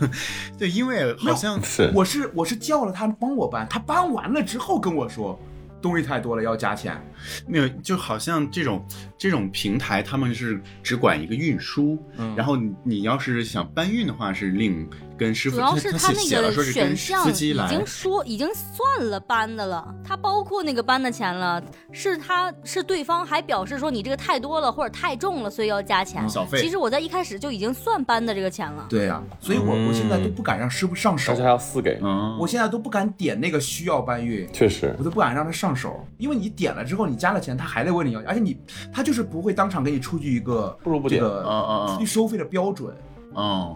[0.57, 5.39] 对，因为好像是我是我是叫了他帮我搬，他搬完了之后跟我说，
[5.81, 7.01] 东西太多了要加钱。
[7.47, 8.85] 没有，就好像这种
[9.17, 21.61] 这种平台，他们是只管一个运输，嗯然后你你要是想搬运的话，是另跟师傅，主要是他他那个选项已经，说已经算了搬的了，他包括那个搬的钱了，
[21.91, 26.27] 是他是对方还表示说你这个太多了或者太重了，所以要加钱。
[26.27, 28.85] 小费其实我在一开始就已经算搬的这个钱了。
[28.89, 34.51] 对呀、所以我我现在都不敢让师傅上手而且，还要四给，嗯，我现在都不敢点那个需要搬运。
[34.51, 38.57] 确实我都不敢让他上手，因为你点了之后，你加了钱，他还得问你要，而且你
[38.91, 42.95] 他就是不会当场给你出具一个不如不点这个哦哦哦出具收费的标准，
[43.35, 43.75] 嗯，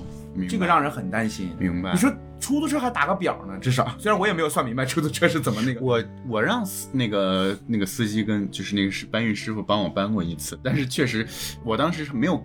[0.50, 1.52] 这个让人很担心。
[1.60, 1.92] 明白。
[1.92, 3.88] 你说出租车还打个表呢，至少。
[3.98, 11.28] 虽然我也没有算明白出租车是怎么那个，我我让司那个那个司机跟就是那个是搬运师傅帮我搬过一次，但是确实
[11.64, 12.44] 我当时是没有，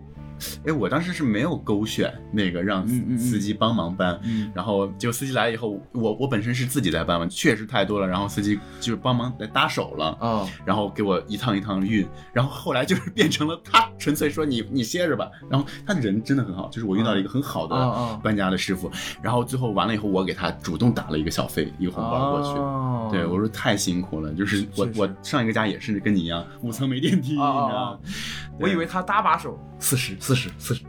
[0.66, 2.86] 哎，我当时是没有勾选那个让
[3.18, 10.16] 司机帮忙搬，嗯然后结果司机来了以后，我我本身是自己在搬嘛，确实太多了，然后司机就是帮忙来搭手了。
[10.20, 18.91] 哦，然后给我一趟一趟运，然后后来就是变成了他纯粹说你你歇着吧，然后他人真的很好，就是我遇到了一个很好的搬家的师傅，
[19.22, 22.59] 然后最后完了以后，我给他主动打了一个小费，一个红包过去。
[22.59, 27.99] 哦对，我说太辛苦了，就是我我上一个家也是跟你一样，五层没电梯，你知道吗？
[28.59, 30.81] 我以为他搭把手，四十四十四十，四十。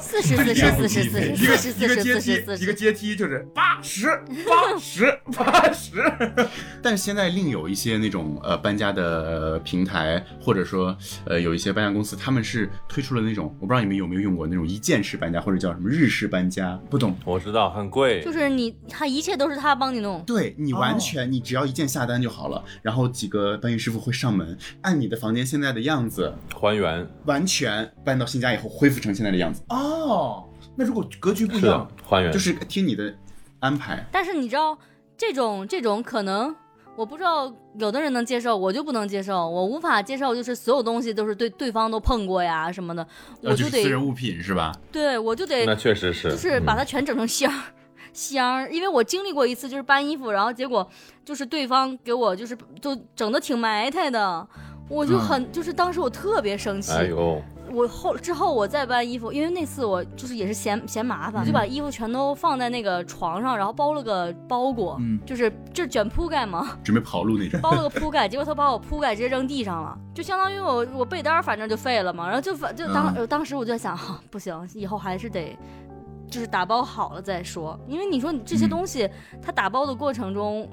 [0.00, 4.06] 四十四十四十一个四十一个阶四十四十梯四十，一个阶梯就是八十
[4.46, 6.02] 八十八十，
[6.82, 16.78] 但是现在另有一些那种呃搬家的呃平台，或者说呃有一些搬家公司，他们是推出了那种，我不知道你们有没有用过那种一键式搬家，或者叫什么日式搬家。
[16.90, 20.22] 不懂我知道很贵，就是你他一切都是他帮你弄。
[20.24, 27.06] 对你完全，你只要一键下单就好了，然后几个搬运师傅会上门，按你的房间现在的样子，还原。
[27.24, 30.44] 完全搬到新家以后恢复成现在的样子，哦。
[30.76, 33.14] 那如果格局不一样，还原，就是听你的
[33.60, 34.04] 安排。
[34.10, 34.76] 但是你知道
[35.16, 36.54] 这种这种可能，
[36.96, 43.06] 我不知道有的人能接受，我就不能接受，我无法接受，就是所有东西都是对对方都碰过呀什么的，
[43.42, 44.72] 我呃，就是私人得物品是吧？
[44.90, 47.62] 对我就得那确实是，就是把嗯它全整成箱儿。
[48.12, 50.88] 箱，因为我经历过一次，就是搬衣服，然后结果
[51.24, 54.46] 就是对方给我就是就整的挺埋汰的，
[54.88, 57.42] 我就很、就是当时我特别生气，哎呦，
[57.74, 67.60] 我后之后我再搬衣服，因为那次我就是也是嫌嫌麻烦，嗯就把衣服全都放在那个床上，然后包了个包裹，嗯就是 就是卷铺盖嘛，准备跑路那种。
[67.60, 75.56] 包了个铺盖，结果他把我铺盖直接扔地上了，就相当于我我被单儿反正就废了嘛，然后就反就当、当时我就在想，哈不行，以后还是得。
[76.30, 79.08] 就是打包好了再说，因为你说你这些嗯东西，
[79.40, 80.68] 它打包的过程中，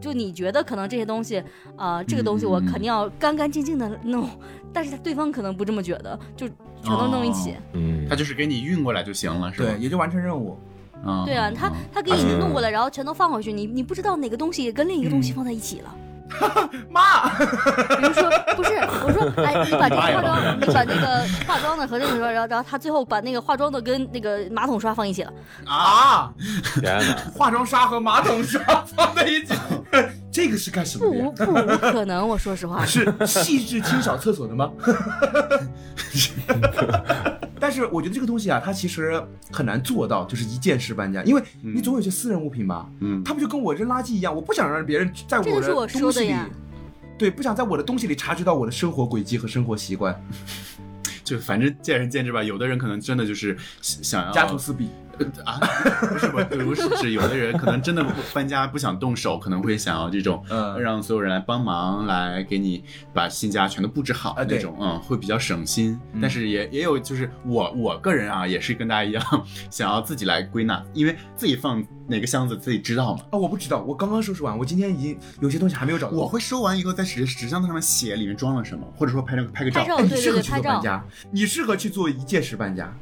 [0.00, 1.42] 就你觉得可能这些东西，
[1.76, 4.28] 啊，这个东西我嗯肯定要干干净净的弄，
[4.72, 6.48] 但是对方可能不这么觉得，就
[6.82, 7.52] 全都弄一起。
[7.52, 9.68] 哦嗯，他就是给你运过来就行了，是吧？
[9.68, 10.58] 对，也就完成任务。
[11.06, 15.94] 嗯，对啊，他嗯他给你弄过来，然后全都放回去，你你不知道哪个东西跟另一个东西放在一起了。
[16.90, 17.28] 妈，
[17.96, 18.74] 比如说， 不是
[19.04, 25.32] 我说，哎，你把这个化妆，你把那个化妆的和这个说，然后然后他最后把那个化妆的跟那个马桶刷放一起了。
[25.66, 26.30] 啊！
[26.80, 28.62] 天哪， 化妆刷和马桶刷
[28.96, 29.54] 放在一起，
[30.32, 31.30] 这个是干什么的呀？
[31.36, 32.84] 不不无可能，我说实话。
[32.86, 34.70] 是细致清扫厕所的吗？
[37.58, 39.22] 但是我觉得这个东西啊，它其实
[39.52, 46.34] 很难做到，就是一键式搬家，因为你总有些私人物品吧，嗯，它不就跟我扔垃圾一样，我不想让别人在我的这就是我说东西里，
[47.18, 50.18] 对，不想在我的东西里察觉到我的生活轨迹和生活习惯，
[51.22, 52.42] 就反正见仁见智吧。
[52.42, 54.88] 有的人可能真的就是想想要家徒四壁。
[55.44, 55.58] 啊，
[56.08, 65.98] 不是不不是指有的人可能真的搬家不想动手，可能会想要这种，嗯让所有人来帮忙，来给你把新家全都布置好啊对那种，嗯，会比较省心。
[66.12, 69.22] 嗯但是也也有就是我我个人啊，也是跟大家一样，
[69.70, 73.22] 想要自己来归纳，因为自己放哪个箱子自己知道嘛。
[73.30, 76.16] 啊，我不知道，我刚刚收拾完，我今天已经有些东西还没有找到。
[76.16, 79.86] 我会收完以后在纸纸箱子上面写里面装了什么，或者说拍张拍个照拍。
[79.86, 80.62] 照哎，你对对对，适合去拍照。
[80.62, 82.92] 做搬家，你适合去做一键式搬家。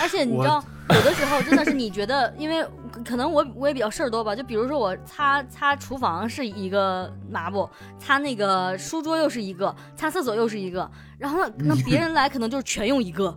[0.00, 2.64] 而且你知道，有的时候真的是你觉得，因为
[3.04, 7.68] 可能我我也比较事儿多吧，就比如说我擦擦厨房是一个抹布，
[7.98, 13.36] 擦那个书桌又是一个，擦厕所又是一个，然后那，那别人来可能就是全用一个，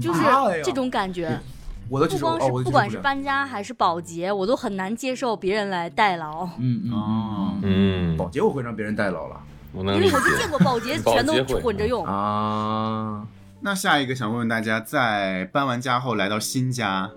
[0.00, 0.20] 就是
[0.62, 1.38] 这种感觉。
[1.86, 9.38] 不光是不管是搬家还是保洁，我都很难接受别人来代劳，嗯嗯哦嗯，嗯，保洁我会让别人代劳了
[9.74, 10.36] 因为我就。
[10.38, 12.02] 见过保洁 全都混着用。
[12.06, 13.26] 啊。
[13.64, 17.10] 那下一个想问问大家，在搬完家后来到新家，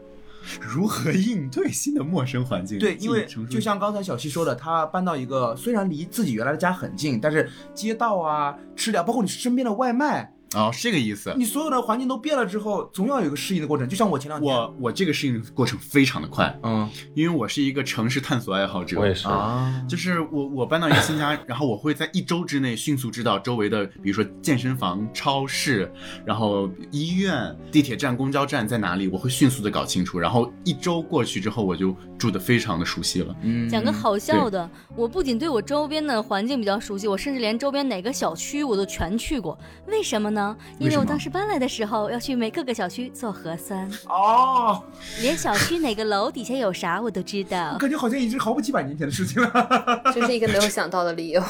[0.62, 2.80] 如何应对新的陌生环境？
[2.80, 11.34] 对，因为就像刚才小七说的，他搬到一个虽然离自己原来的家很近，但是街道啊、吃的，包括你身边的外卖，哦，是这个意思。
[11.38, 13.88] 你所有的环境都变了之后，总要有一个适应的过程。
[13.88, 19.00] 就像我前两天，我我这个适应过程非常的快，嗯因为我是一个城市探索爱好者。
[19.00, 25.92] 我也是，啊，就是我我搬到一个新家，然后我会在一周之内迅速知道周围的，比如说健身房、超市，
[26.26, 30.18] 然后医院、地铁站、公交站在哪里，我会迅速的搞清楚。
[30.18, 33.36] 然后一周过去之后，我就住的非常的熟悉了。
[33.42, 39.58] 嗯讲个好笑的，我不仅对我周边的环境比较熟悉，我甚至连周边哪个小区我都全去过。
[39.88, 40.37] 为什么呢？
[40.80, 44.84] 因为我当时搬来的时候要去每各个小区做核酸，哦，
[45.22, 47.78] 连小区哪个楼底下有啥我都知我道。
[47.80, 50.02] 感觉好像已经好几百年前的事情了。
[50.14, 51.44] 这是一个没有想到的理由。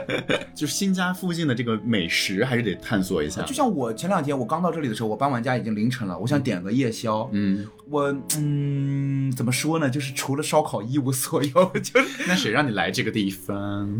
[0.54, 3.52] 就是新家附近的这个美食还是得探索一下就。
[3.52, 13.98] 像我前两天我刚到这里的时候，我搬完家已经凌晨了，我想点个夜宵，嗯，我嗯怎么说呢，就是除了烧烤一无所有，就是那谁让你来这个地方？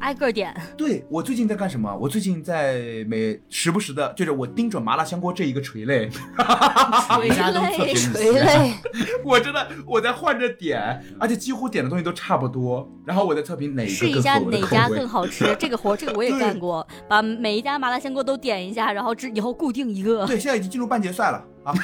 [0.00, 1.94] 挨个点，对我最近在干什么？
[1.96, 6.08] 我最近在每时不时的，就是我盯准麻辣香锅这一个垂类，
[7.08, 7.94] 垂泪。
[7.94, 8.72] 垂泪，
[9.24, 12.88] 我真的我在换着点，而且几乎点的东西都差不多。
[13.04, 20.26] 然后我在测评哪一试一下哪家更好吃， 这个活儿这个我也对干过，把每一家麻辣香锅都点一下，然后之以后固定一个。
[20.26, 21.74] 对，现在已经进入半决赛了啊！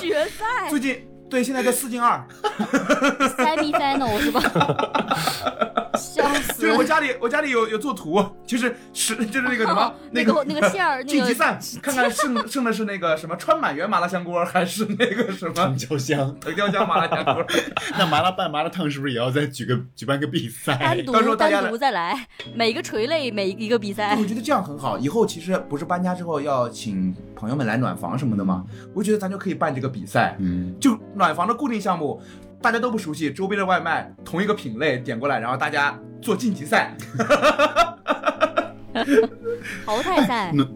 [0.00, 0.68] 决赛。
[0.70, 0.96] 最近
[1.28, 2.24] 对，现在在四进二
[3.36, 4.40] ，semi final 是吧？
[5.98, 6.72] 笑死就是！
[6.74, 16.36] 我家里我家里有有做图，就是是就是那个什么那个个那个馅儿， 那个晋级赛，看看剩剩的是那个什么川满园麻辣香锅，还是那个什么藤椒香。
[16.40, 17.44] 藤椒香麻辣香锅？
[17.98, 21.04] 那麻辣拌麻辣烫是不是也要再举个举办个比赛单？
[21.04, 24.24] 独到时候单独再来，每个垂类每一个比赛我。
[24.24, 24.96] 觉得这样很好。
[24.98, 28.64] 以后其实不是搬家之后要请朋友们来暖房什么的吗？
[28.94, 32.22] 我觉得咱就可以办这个比赛，嗯，就暖房的固定项目，
[32.62, 36.96] 大家都不熟悉，周边的外卖同一个品类点过来，然后大家做晋级赛。
[39.84, 40.68] 淘汰赛， 暖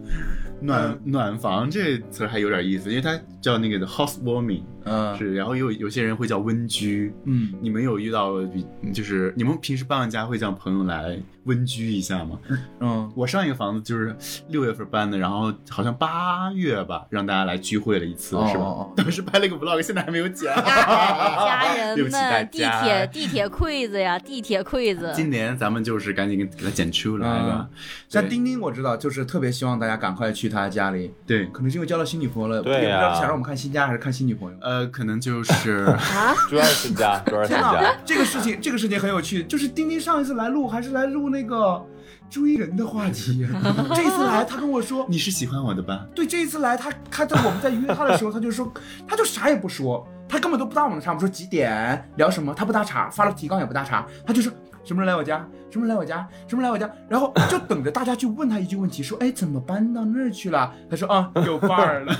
[0.60, 7.12] 暖暖房这词儿还有点意思，因为它叫那个的 housewarming，嗯是，然后有有些人会叫温居。
[7.24, 12.38] 嗯，你们有遇到比就是你们平时搬完家会叫朋友来温居一下吗？
[12.80, 14.16] 嗯，我上一个房子就是
[14.48, 18.86] 六月份搬的，然后好像八月吧，让大家来聚会了一次，是吧？
[18.96, 20.54] 当时拍了个 vlog，现在还没有剪。
[20.54, 25.12] 家人们， 地铁地铁柜子呀，地铁柜子。
[25.14, 27.68] 今年咱们就是赶紧给给它剪出来吧。
[27.68, 27.72] 对
[28.08, 34.58] 像丁丁我知道，就是特别希望大家赶快去他家里，对，可能是因为交了新女朋友了，对呀也不知道想让我们看新家还是看新女朋友。
[34.60, 41.82] 呃，可能就是啊， 主要是新家，主要是新家。，这个事情这个事情很有趣，就是丁丁上一次来录还是来录那个
[42.28, 43.48] 追人的话题，
[43.96, 46.06] 这一次来他跟我说，你是喜欢我的吧？
[46.14, 48.70] 对，这一次来他他在我们在约他的时候，他就说
[49.08, 51.12] 他就啥也不说，他根本都不搭我们的茬。
[51.12, 54.52] 我们说几点聊什么，他不搭茬，发了提纲也不搭茬，他就说
[54.84, 60.72] 什么时候来我家，什么时候来我家，什么时候来我家，然后就等着大家去问他一句问题，说哎怎么搬到那儿去了？
[60.90, 62.14] 他说啊有伴儿了，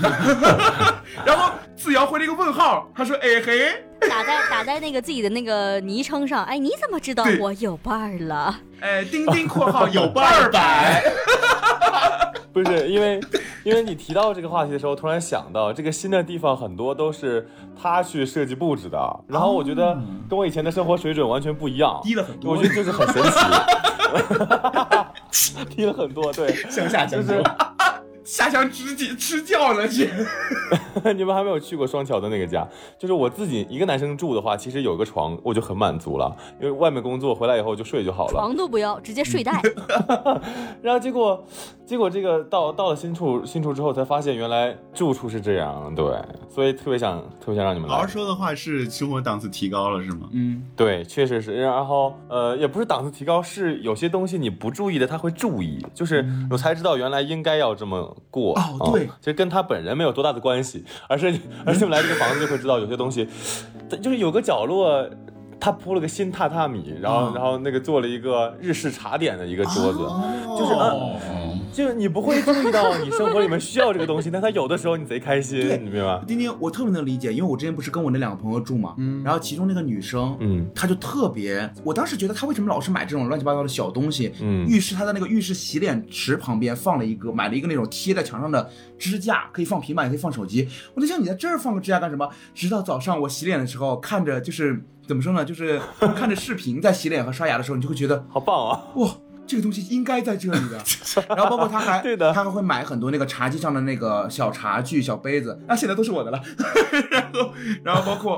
[1.27, 3.85] 然后子瑶回了一个问号，他说哎嘿。
[4.11, 8.59] 打在打在那个自己的那个昵称上，哎，你怎么知道我有伴儿了？
[8.81, 11.03] 哎，钉钉（括号有伴儿 百
[12.53, 13.19] 不是因为，
[13.65, 17.49] 因为你提到这个话题的时候，突然想到这个新的地方很多都是
[17.81, 19.99] 他去设计布置的，然后我觉得
[20.29, 22.53] 跟我以前的生活水准完全不一样），低了很多。
[22.55, 23.23] 我觉得就是很神
[25.31, 26.31] 奇， 低了很多。
[26.33, 27.43] 对，向下就讲究是。
[28.25, 30.09] 下乡吃鸡吃教了去。
[31.17, 32.67] 你们还没有去过双桥的那个家，
[32.99, 38.33] 就是我自己一个男生住的话，其实有个床我就很满足了，因为外面工作回来以后就睡就好了。
[38.33, 39.61] 床都不要，直接睡袋。
[40.83, 41.45] 然后结果，
[41.85, 46.05] 结果这个到到了新处新处之后，才发现原来住处是这样，对，
[46.49, 48.07] 所以特别想特别想让你们来好好。
[48.07, 50.29] 说的话是生活档次提高了是吗？
[50.33, 51.55] 嗯，对，确实是。
[51.61, 58.55] 然后呃，也不是档次提高，是有些东西你不注意的，他会注意，就是我才知道原来应该要这么过。
[58.59, 61.27] 哦对其实跟他本人没有多大的关系，而是
[61.65, 63.29] 而是我们来这个房子就会知道有些东西，
[64.01, 65.09] 就是有个角落。
[65.63, 69.99] 他铺了个新榻榻米，然后、哦然后那个做了一个日式茶点的一个桌子，
[70.59, 76.25] 就是啊，哦，就是你不会注意到你生活里面需要这个东西，但他有的时候你贼开心对，你明白吗？
[76.27, 80.67] 丁丁，我特别能理解，因为我之前不是跟我那两个朋友住嘛，嗯，然后其中那个女生，嗯。
[80.75, 84.67] 她就特别，我当时觉得她为什么老是买这种乱七八糟的小东西，嗯。
[84.67, 90.69] 浴室她的那个浴室洗脸池旁边放了一个，买了一个那种贴在墙上的支架，可以放平板，也可以放手机。
[90.95, 92.29] 我在想你在这儿放个支架干什么？
[92.53, 94.83] 直到早上我洗脸的时候，看着就是
[95.13, 95.79] 怎么说呢，就是
[96.17, 98.83] 看着视频在洗脸和刷牙的时候，你就会觉得 好棒啊！
[98.95, 99.11] 哇，
[99.47, 100.83] 这个东西应该在这里的。
[101.29, 106.41] 然后包括他还对的他还会买很多那个茶几上的那个小茶具、小杯子，啊，现在都是我的了。
[107.11, 107.53] 然后，
[107.85, 108.37] 然后包括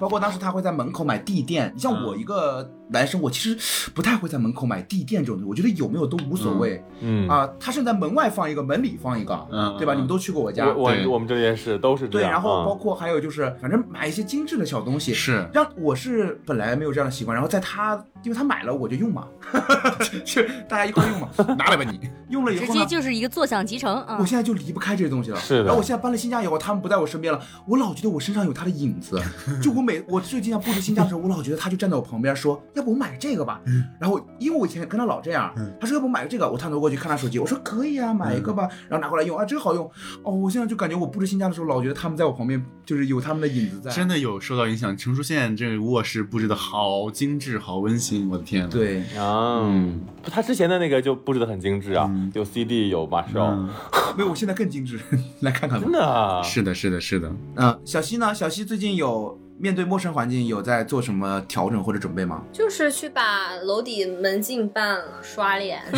[0.00, 1.72] 包括当时他会在门口买地垫。
[1.76, 6.82] 你像我一个男生，我其实不太会在门口买地垫这种东西，我觉得有没有都无所谓。
[7.00, 9.94] 嗯啊，他甚至在门外放一个，门里放一个，嗯对吧？
[9.94, 19.26] 你们都去过我家，我对我我们这里也是都是这对，然后包嗯括还有就是，反正买一些精致的小东西，是让我是本来没有这样的习惯，然后在他，因为他买了我就用嘛，
[20.24, 21.28] 就大家一块用嘛，
[21.58, 22.00] 拿来吧你。
[22.30, 24.26] 用了以后呢，直接就是一个坐享其成啊我！
[24.26, 25.40] 现在就离不开这些东西了。
[25.40, 29.18] 是的然后我现在搬了新家以后，他们不在我身边了，我老觉得我身上有他的影子。
[29.62, 33.60] 就我每我最近要布置新家的时候，我老觉得他就站在我旁边说，要不我买这个吧。
[34.00, 38.68] 然后因为我以前跟他老这样，他说要不我买个这个，我探头过去看他手机，我说可以啊，买一个吧。
[38.88, 39.84] 然后拿过来用啊，真好用。
[40.22, 43.90] 哦，我现在就感觉我布置新家的时候，老觉得他们在我旁边，就是有他们的影子在。
[43.90, 44.96] 真的有受到影响。
[44.96, 53.68] 成熟线这个卧室布置的好精致，好温馨，我的天呐。，对，啊，嗯他之前的那个就布置的很精致啊，有 CD 有马少，嗯，
[54.16, 54.98] 没有，我现在更精致，
[55.40, 55.92] 来看看吧真。
[55.92, 57.32] 的啊，是的，是的，是的。
[57.56, 58.34] 嗯、小西呢？
[58.34, 62.42] 小西最近有面对陌生环境有在做什么调整或者准备吗？
[62.52, 65.82] 就是去把楼底门禁办了，刷脸。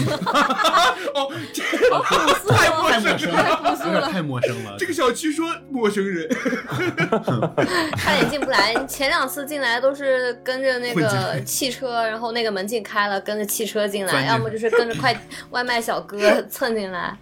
[1.14, 3.94] 哦，朴素太陌了，生了太陌生了。
[3.94, 4.74] 有点太陌生了。
[4.78, 6.28] 这个小区说陌生人，
[7.96, 8.74] 差点进不来。
[8.86, 15.14] 前两次进来都是跟着那个汽车，然后那个门禁开了，跟着汽车进来，要么就是跟着快
[15.50, 17.16] 外卖小哥蹭进来，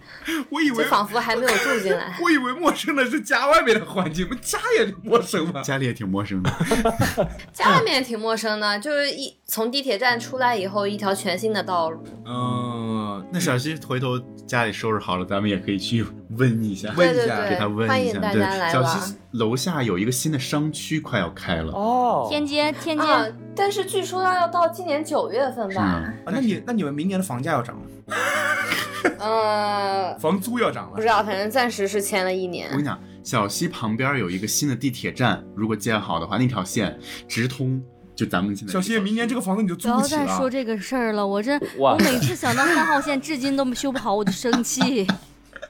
[0.51, 0.79] 我以为。
[0.79, 5.61] 就仿佛还没有住进来我以为陌生的是家外面的环境，我们家也陌生吧？
[5.61, 6.51] 家里也挺陌生的。
[7.53, 12.03] 家里面也挺陌生的，就是一从地铁站出来以后，一条全新的道路。
[12.27, 17.93] 嗯，那小西回头家里收拾好了，咱们也可以去问一下，问一下给他问一下。
[17.95, 19.15] 欢迎大家来，玩小西。
[19.33, 25.83] 楼下有一个新的商区快要开了，哦，天街，天啊街，，但是据说要到今年九月份吧？？
[25.83, 27.83] 啊，那你那你们明年的房价要涨了，
[29.19, 30.97] 呃，房租要涨了。
[30.97, 32.73] 不知道，反正暂时是签了一年我。
[32.73, 37.83] 跟你讲，小溪旁边有一个新的地铁站，如果建好的话，那条线直通
[38.15, 40.27] 就咱们现在小西，明年这个房子你就租不起了。
[40.27, 45.07] 再说这个事儿了，我这我每次想到三号线，至今都修不好，我就生气。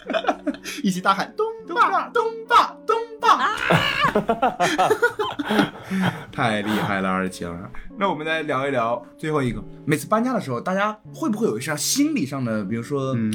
[0.83, 3.08] 一起大喊东爸东爸东爸。
[6.33, 7.53] 太厉害了，二晴。
[7.99, 13.31] 那我们来聊一聊最后一个，每次搬家的时候，大家会不会有一些心理上的，比如说，嗯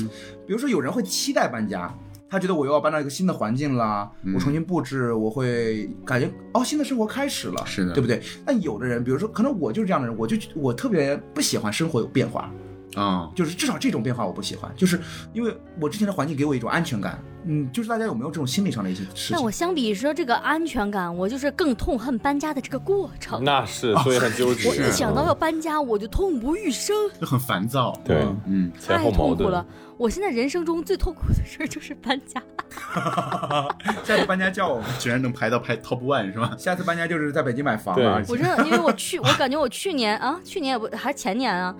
[0.45, 1.93] 比如说有人会期待搬家。
[2.29, 8.19] 他觉得我又要搬到一个新的环境啦，嗯我重新布置，我会感觉哦，新的生活开始了，是的对不对？
[8.43, 12.51] 但有的人，比如说，可能我就是这样的人，我就我特别不喜欢生活有变化，
[12.95, 14.99] 啊，就是至少这种变化我不喜欢，就是
[15.31, 19.35] 因为我之前的环境给我一种安全感，嗯，就是大家有没有这种心理上的一些事情？
[19.35, 23.43] 那我相比说这个安全感，我就是更痛恨搬家的这个过程。
[23.43, 24.69] 那是，所以很纠 结。
[24.69, 27.99] 我一想到要搬家，我就痛不欲生，就很烦躁。
[28.03, 29.65] 对，嗯，前太后矛盾痛苦了。。
[29.97, 32.41] 我现在人生中最痛苦的事儿就是搬家。
[34.03, 36.55] 下次搬家叫我们，居然能排到排 top one 是吧？
[36.57, 38.21] 下次搬家就是在北京买房对了。
[38.27, 41.73] 我真的，因为我去，我感觉我去年啊，去年也不还是前年啊，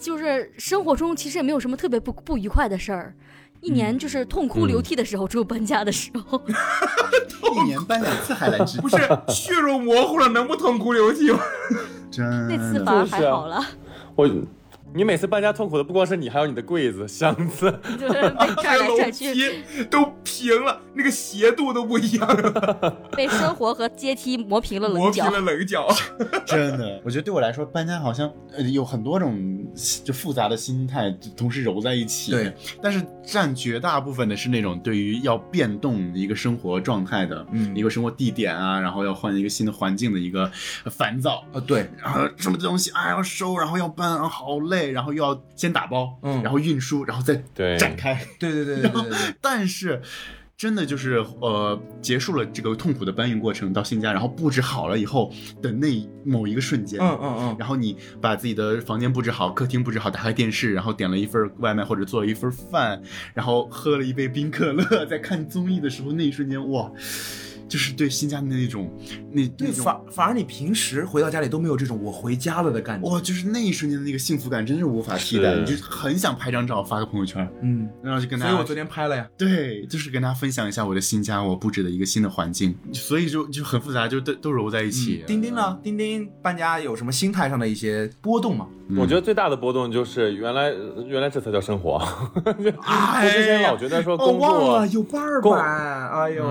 [0.00, 3.14] 就是生活中其实也没有什么特别不不愉快的事儿。
[3.60, 6.40] 一年就是痛哭流涕的时候，只有搬家的时候。
[7.56, 8.96] 一年搬两次还来之，不是
[9.28, 11.40] 血肉模糊了，能不痛哭流涕吗？
[12.10, 13.64] 真那次的反而还好了，
[14.14, 14.28] 我，
[14.92, 17.70] 你每次搬家痛苦的不光是你，还有你的柜子、箱子。
[17.98, 25.44] 就是被拽来拽去，梯都平了，那个斜度都不一样了， 被生活和阶梯磨平了棱角磨平。
[25.44, 25.88] 了棱角。
[26.44, 29.64] 真的，我觉得对我来说，搬家好像呃有很多种
[30.02, 32.32] 就复杂的心态同时揉在一起。
[32.32, 32.52] 对，
[32.82, 40.50] 但是占绝大部分的是那种对于要变动一个生活状态的，嗯一个生活地点啊，然后要换一个新的环境的一个
[40.84, 41.44] 呃烦躁。
[41.52, 47.34] 啊，对，然后什么东西啊要收，然后要搬，啊好累，然后又要先打包，嗯然后运输，然后再
[47.76, 48.24] 展开。
[48.38, 49.18] 对对对对对对对。
[49.40, 50.00] 但是。
[50.60, 55.32] 真的就是呃，结束了这个痛苦的搬运过程到新家，然后布置好了以后
[55.62, 63.00] 的那某一个瞬间，嗯嗯嗯，然后你把自己的房间布置好，客厅布置好，打开电视，然后点了一份外卖或者做了一份饭，
[63.32, 66.92] 然后喝了一杯冰可乐，在看综艺的时候那一瞬间，哇，
[67.70, 68.92] 就是对新家的那种
[69.32, 73.08] 那对，那反反而你平时回到家里都没有这种我回家了的感觉。
[73.08, 75.54] 哇，就是那一瞬间的那个幸福感，真是无法替代。
[75.54, 79.24] 你就很想拍张照发个朋友圈，嗯，然后就跟大家，所以我昨天拍了呀。
[79.38, 85.22] 对，就是跟大家分享一下我的新家，我布置的一个新的环境，所以就就很复杂，就都都揉在一起。
[85.22, 85.78] 嗯丁丁呢？
[85.82, 88.66] 丁丁搬家有什么心态上的一些波动吗？
[88.88, 90.72] 嗯我觉得最大的波动就是原来
[91.06, 91.96] 原来这才叫生活。
[92.82, 96.10] 哎我之前老觉得说哦，工作忘了，有伴儿工版。
[96.10, 96.44] 哎呦，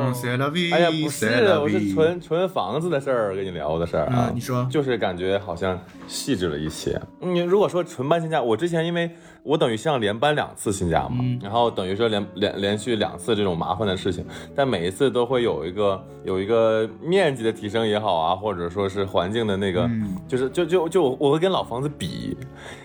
[0.72, 4.36] 哎呀，不是我是纯纯房子的事儿跟你聊的事儿啊嗯。
[4.36, 7.00] 你说就是感觉好像细致了一些。
[7.20, 9.10] 你如果说纯搬新家，我之前因为
[9.44, 14.26] 我等于像连搬两次新家嘛，嗯然后等于说连连连续两次这种麻烦的事情，
[14.56, 22.38] 但每一次都会有一个有一个面积的提升也好啊，或者说是环境的那个，嗯就是就就就我会跟老房子比，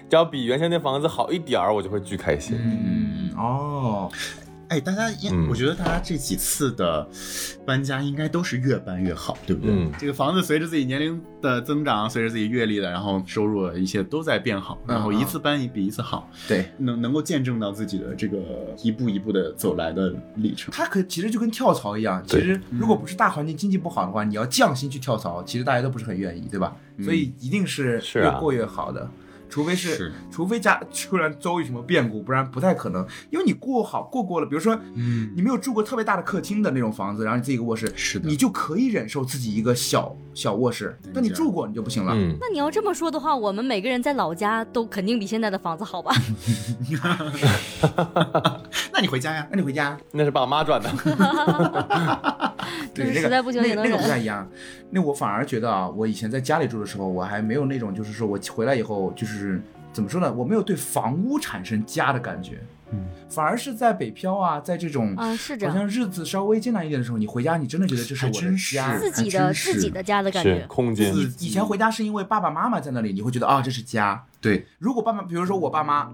[0.08, 2.56] 只要比原先那房子好一点儿，我就会巨开心。
[2.58, 4.10] 嗯，哦，
[4.68, 7.06] 哎，大家应，嗯我觉得大家这几次的
[7.66, 9.72] 搬家应该都是越搬越好，对不对？
[9.74, 18.38] 嗯这个房子随着自己年龄的增长，随着自己阅历的，然后收入一切都在变好，嗯然后一次搬一比一次好，对，能能够见证到自己的这个
[18.82, 20.72] 一步一步的走来的历程。
[20.72, 26.76] 它可其实就跟跳槽一样，其实如果不是大环境经济不好的话，你要降薪去跳槽，其实大家都不是很愿意，对吧？
[27.02, 29.10] 所以一定是越过越好的。
[29.54, 33.06] 除非是，是除非家突然遭遇什么变故，不然不太可能。
[33.30, 40.98] 因为你过好过过了，比如说，嗯你没有住过特别大的客厅的那种房子，然后你自己一个卧室，是的你就可以忍受自己一个小小卧室。
[41.12, 42.14] 那你住过，你就不行了。
[42.16, 46.12] 嗯，那你要这么说的话，我们每个人在老家都肯定比现在的房子好吧？
[48.92, 49.46] 那你回家呀？
[49.52, 50.90] 那你回家，那是爸妈赚的。
[52.92, 54.48] 对，那个就是实在不行那个那个也能忍不太一样。
[54.90, 59.43] 那我反而觉得啊，我以前在家里住的时候，我还没有那种，就是说我回来以后，就是
[59.92, 62.60] 怎么说呢，我没有对房屋产生家的感觉。
[62.92, 68.98] 嗯，反而是在北漂啊，在这种啊，是这好，像日子稍微艰难一点的时候，你回家，你真的觉得这是我的家。
[68.98, 70.64] 自己的自己的家的感觉。
[70.68, 74.22] 空间，以以前回家是因为爸爸妈妈在那里，你会觉得啊，这是家。
[74.40, 76.12] 对，如果爸妈，比如说我爸妈，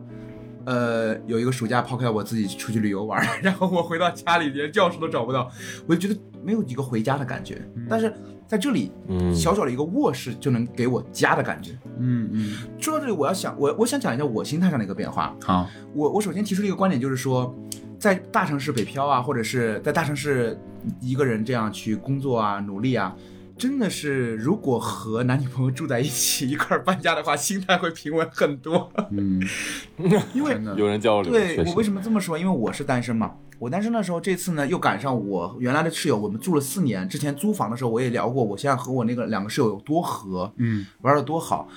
[0.65, 5.51] 呃，有一个暑假抛开我自己出去旅游玩， 然后我回到家里连教室都找不到，
[5.87, 7.61] 我就觉得没有一个回家的感觉。
[7.89, 8.15] 但是
[8.51, 11.79] 在这里，嗯小小的一个卧室就能给我家的感觉。
[12.01, 15.37] 嗯嗯，说到这里，我要想，我我想讲一下我心态上的一个变化。
[15.41, 17.55] 好，我我首先提出了一个观点，就是说，
[17.97, 20.59] 在大城市北漂啊，或者是在大城市
[21.01, 23.15] 一个人这样去工作啊、努力啊，
[23.61, 28.91] 真的是如果和男女朋友住在一起一块儿搬家的话，心态会平稳很多。
[29.11, 29.39] 嗯，
[30.33, 32.39] 因为有人交流，对我为什么这么说？
[32.39, 33.35] 因为我是单身嘛。
[33.59, 37.07] 我单身的时候，这次呢又赶上我原来的室友，我们住了四年。
[37.07, 41.69] 之前租房的时候我也聊过，我现在和我那个两个室友有多合，嗯玩的多好。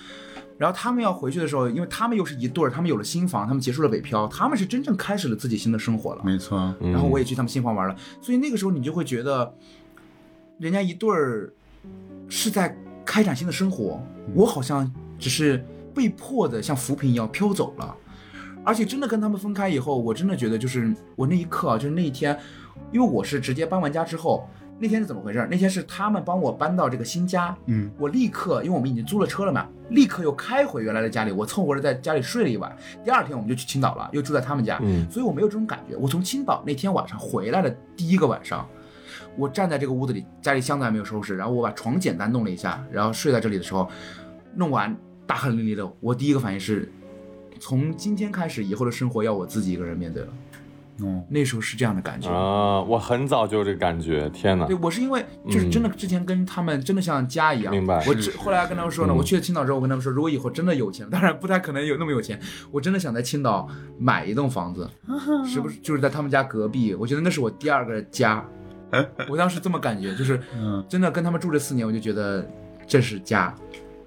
[0.58, 6.22] 然后他们要回去的时候，因为他们又是一对儿，他们有了新房，他们结束了北漂，他们是真正开始了自己新的生活了。
[6.24, 9.54] 没错，嗯然后我也去他们新房玩了，所以那个时候你就会觉得，
[10.60, 11.52] 人家一对儿
[12.30, 12.76] 是在
[13.06, 14.02] 开展新的生活，
[14.34, 17.96] 我好像只是被迫的像浮萍一样飘走了。
[18.66, 22.38] 而且真的跟他们分开以后，我真的觉得就是我那一刻啊，就是那一天，
[22.94, 24.48] 因为我是直接搬完家之后，
[24.80, 25.46] 那天是怎么回事？
[25.52, 32.74] 那天是他们帮我搬到这个新家，嗯，我立刻，因为我们已经租了车了嘛，立刻又开回原来的家里，我凑合着在家里睡了一晚。
[33.04, 35.98] 第二天我们就去青岛了，又住在他们家，嗯所以我没有这种感觉。
[35.98, 38.66] 我从青岛那天晚上回来的第一个晚上，
[39.38, 43.90] 我站在这个屋子里，家里箱子还没有收拾，然后我把床简单弄了一下，然后睡在这里的时候，
[44.56, 44.96] 弄完
[45.26, 46.92] 大汗淋漓的，我第一个反应是，
[47.60, 50.30] 从今天开始以后的生活要我自己一个人面对了。
[51.02, 52.30] 嗯，那时候是这样的感觉。
[52.30, 54.78] 啊，我很早就有这个感觉，天哪对，！
[54.80, 62.40] 我是因为就是真的之前跟他们真的像家一样，明白我只后来跟他们说呢，嗯我去了青岛之后，我跟他们说，如果以后真的有钱，当然不太可能有那么有钱，
[62.70, 64.88] 我真的想在青岛买一栋房子，
[65.44, 66.94] 是不是就是在他们家隔壁？
[66.94, 68.46] 我觉得那是我第二个家，
[69.30, 72.48] 我当时这么感觉，就是嗯，真的跟他们住这四年，我就觉得
[72.88, 73.54] 这是家。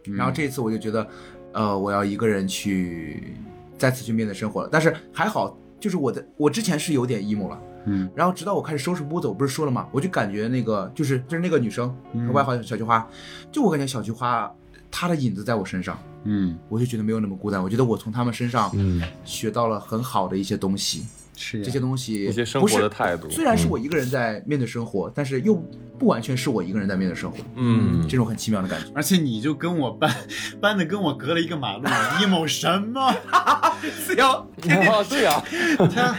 [0.05, 1.07] 然后这一次我就觉得，
[1.53, 3.35] 呃，我要一个人去
[3.77, 4.69] 再次去面对生活了。
[4.71, 9.89] 但是还好，就是我的我之前是有点 emo 了，嗯，然后直到我开始收拾屋子，我不是说了吗？
[9.91, 12.33] 我就感觉那个就是就是那个女生，嗯。
[12.33, 13.05] 外号叫小菊花，
[13.51, 14.49] 就我感觉小菊花
[14.93, 17.61] 她的影子在我身上，嗯，我就觉得没有那么孤单。
[17.61, 21.05] 我觉得我从他们身上嗯，学到了很好的一些东西，
[21.37, 23.31] 是这些东西一些生不是活的态度。
[23.31, 25.55] 虽然是我一个人在面对生活，但是又
[25.99, 28.87] 不完全是我一个人在面对生活，嗯，这种很奇妙的感觉。
[28.95, 30.15] 而且你就跟我搬
[30.61, 33.15] 搬的跟我隔了一个马路，emo 什么？
[34.05, 35.43] 四幺，哦，对呀，
[35.95, 36.17] 他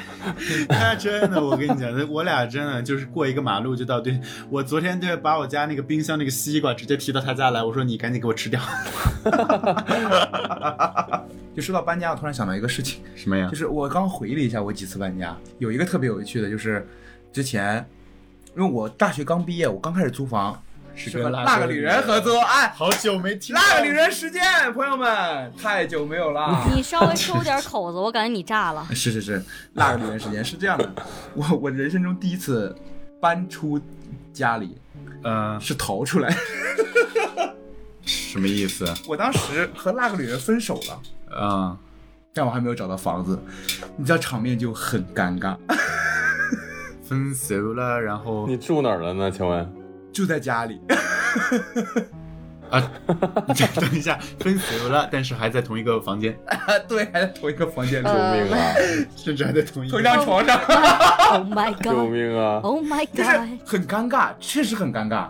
[0.69, 4.19] 他真的，我跟你讲，我俩真的就是过一个马路就到对。
[4.49, 8.61] 我昨天就把我家那个冰箱那个西瓜直接提到他家来，我说你赶紧给我吃掉。
[11.57, 13.57] 就说到搬家，我突然想到一个事情， 什么呀就？
[13.57, 16.87] 是我刚回忆了一下我几次搬家，有一个特别有趣的，就是
[17.33, 17.83] 之前
[18.55, 20.61] 因为我大学刚毕业，我刚开始租房，
[20.93, 26.63] 是和那个女人合租，哎，好久没听到那个女人时间，朋友们，太久没有了。
[26.75, 28.87] 你稍微收点口子，我感觉你炸了。
[28.93, 29.43] 是是是，
[29.73, 30.87] 那个女人时间是这样的，
[31.33, 32.75] 我我人生中第一次
[33.19, 33.81] 搬出
[34.31, 34.77] 家里
[35.23, 36.31] 呃，是逃出来，
[38.05, 38.85] 什么意思？
[39.07, 41.01] 我当时和那个女人分手了。
[41.31, 41.77] 啊、
[42.33, 43.39] 但我还没有找到房子，
[43.95, 45.55] 你知道场面就很尴尬，
[47.03, 49.29] 分手了，然后你住哪儿了呢？
[49.31, 49.73] 请问？
[50.13, 50.81] 住在家里。
[52.69, 52.91] 啊，
[53.47, 58.73] 你再等一下，分手了，但是还在同一个房间，啊 对，还在同一个房间里， 救命啊！
[59.15, 60.03] 甚至还在同一同一。
[60.03, 61.93] 张床上，Oh my 救 god！
[61.93, 63.65] 救命啊！Oh my god！
[63.65, 65.27] 很尴尬，确实很尴尬，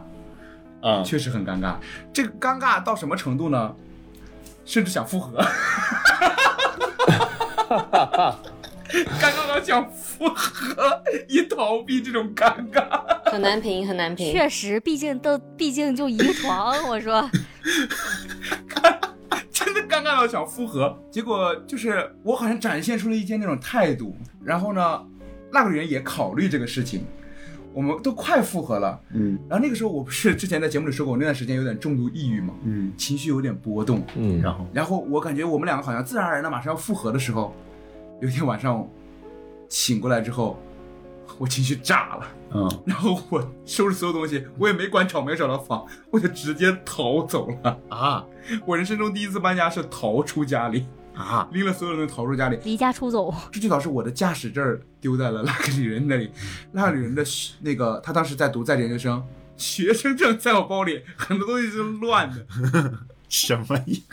[0.82, 1.76] 啊，确实很尴尬。
[2.12, 3.76] 这个尴尬到什么程度呢？
[4.68, 5.42] 甚至想复合，
[7.70, 13.02] 尴尬到想复合，以逃避这种尴尬。
[13.32, 14.30] 很难评，很难评。
[14.30, 17.32] 确实，毕竟都毕竟就一个床，我说
[19.54, 25.02] 真的尴尬到想复合，结果就是我好像展现出了一些那种态度，然后呢，
[25.50, 27.06] 那个人也考虑这个事情，
[27.78, 29.38] 我们都快复合了，嗯。
[29.48, 34.68] 然后那个时候我不是之前在节目里说过，我那段时间有点重度抑郁嘛，嗯，情绪有点波动，嗯，然后？
[34.74, 37.54] 然后我感觉我们两个好像自然而然的马上要复合的时候，
[38.20, 38.84] 有一天晚上
[39.70, 40.58] 醒过来之后，
[41.38, 42.28] 我情绪炸了。
[42.56, 42.68] 嗯。
[42.84, 47.78] 然后我收拾所有东西，我也没管找没找到房，我就直接逃走了。
[47.90, 48.26] 啊。
[48.66, 50.88] 我人生中第一次搬家是逃出家里，
[51.18, 52.60] 啊，拎了所有东西逃出家里。
[52.64, 53.34] 离家出走。
[53.52, 56.30] 这就导致我的驾驶证丢在了那个女人那里，
[56.72, 59.24] 那个女人的学那个她当时在读在职研究生，
[59.58, 62.46] 学生证在我包里，很多东西是乱的，
[63.28, 64.04] 什么意？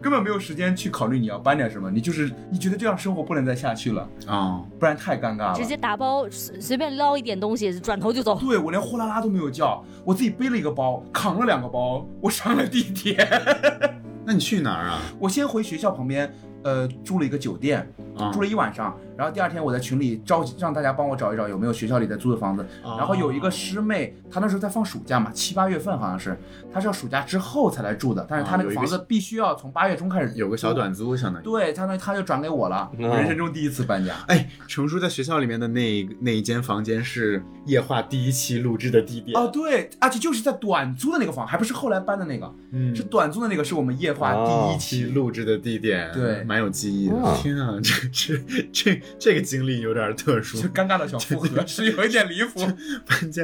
[0.00, 5.54] 根本没有时间去考虑你要搬点什么，你就是你觉得这样生活不能再下去了，哦，不然太尴尬了。
[5.54, 8.38] 直接打包随随便捞一点东西，转头就走。
[8.38, 13.16] 对我连货拉拉都没有叫，我自己背了一个包，扛了两个包，我上了地铁。
[14.26, 15.00] 那你去哪儿啊？
[15.18, 16.32] 我先回学校旁边，
[16.62, 17.86] 呃，住了一个酒店，
[18.16, 18.96] 啊住了一晚上。
[19.16, 22.64] 然后第二天我在群里召集让大家帮我找一找有没有学校里在租的房子。
[22.82, 26.38] 哦然后有一个师妹，她那时候在放暑假嘛，七八月份好像是，
[26.72, 30.74] 她是要暑假之后才来住的，但是她那个个房子必须要从八月中开始有个小。
[30.74, 31.44] 短租，相当于。
[31.44, 34.12] 对，相当于她就转给我了，哦人生中第一次搬家。
[34.26, 39.38] 哎，程叔在学校里面的那那一间房间是夜话第一期录制的地点。
[39.40, 45.12] 哦，对，而且就是在短租的那个房，还不是后来搬的那个，嗯是短租的那个，是我们夜话第一期期。
[45.12, 47.14] 录制的地点，对蛮有记忆的。
[47.14, 50.68] 哦天啊，这这这这个经历有点特殊就。
[50.68, 52.60] 尴尬的小复合 是有一点离谱。
[53.06, 53.42] 搬家，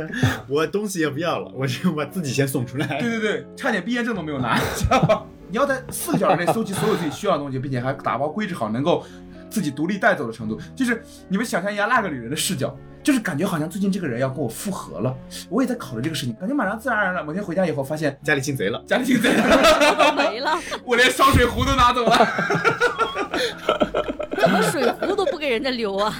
[0.48, 2.86] 我东西也不要了，我就把自己先送出来。
[3.00, 5.24] 对对对，差点毕业证都没有拿， 知道吧？
[5.50, 9.04] 你要在四个小时内搜集所有自己需要的东西，并且还打包规制好，能够
[9.50, 15.12] 自己独立带走的程度，就是你们想象一下那个女人的视角，就是感觉好像最近这个人要跟我复合了，
[15.48, 22.28] 我也在考虑这个事情，感觉马上自然而然了某天回家以后发现家里进贼了，家里进贼了，都没了，我连烧水壶都拿走了。
[24.80, 26.14] 水壶都不给人家留啊？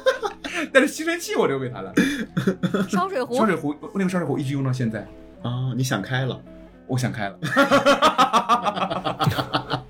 [0.72, 1.92] 但是吸尘器我留给他了，
[2.88, 5.06] 烧水壶烧水壶那个烧水壶一直用到现在，
[5.42, 6.40] 啊，你想开了。
[6.86, 7.38] 我想开了。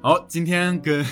[0.00, 1.04] 好，今天跟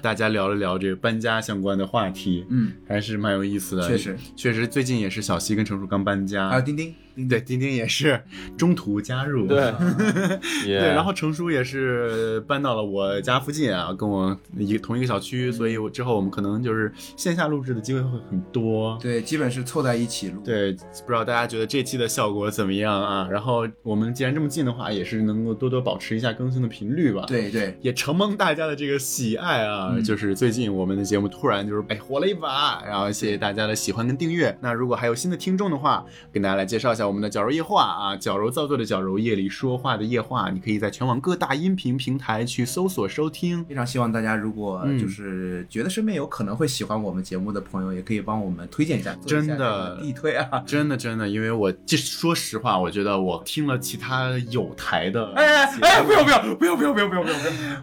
[0.00, 3.88] 大家聊了聊这个搬家相关的话题，嗯，还是蛮有意思的。
[3.88, 6.94] 确实，确实，最近也是小西跟成熟刚搬家，还有钉钉，钉
[7.28, 8.20] 对，丁丁也是
[8.56, 9.72] 中途加入，对，
[10.64, 18.98] 对，对然后成叔也是搬到了我家附近啊，跟我一同一个小区，所以我之后我们可能就是线下录制的机会会很多。
[19.00, 20.40] 对，基本是凑在一起录。
[20.44, 23.28] 对，不知道大家觉得这期的效果怎么样啊？
[23.30, 34.56] 然后我们既然这么近的话，也是能够多多保持一下更新的频率吧。，对对，也承蒙大家的这个喜爱啊，嗯就是最近我们的节目突然就是哎火了一把，然后谢谢大家的喜欢跟订阅。
[34.60, 43.64] 那如果还有新的听众的话，跟大家来介绍一下我们的矫揉夜话啊，矫揉造作的矫揉，夜里说话的夜话，你可以在全网各大音频平台去搜索收听。
[43.64, 50.62] 非常希望大家如果嗯就是觉得身边有可能会喜欢我们节目的朋友，也可以帮我们推荐一下，真的这个地推啊。
[50.66, 56.02] 真的真的，因为我这说实话，我觉得我听了其他有台的哎哎哎！
[56.02, 57.34] 不要不要不要不要不要不要不要！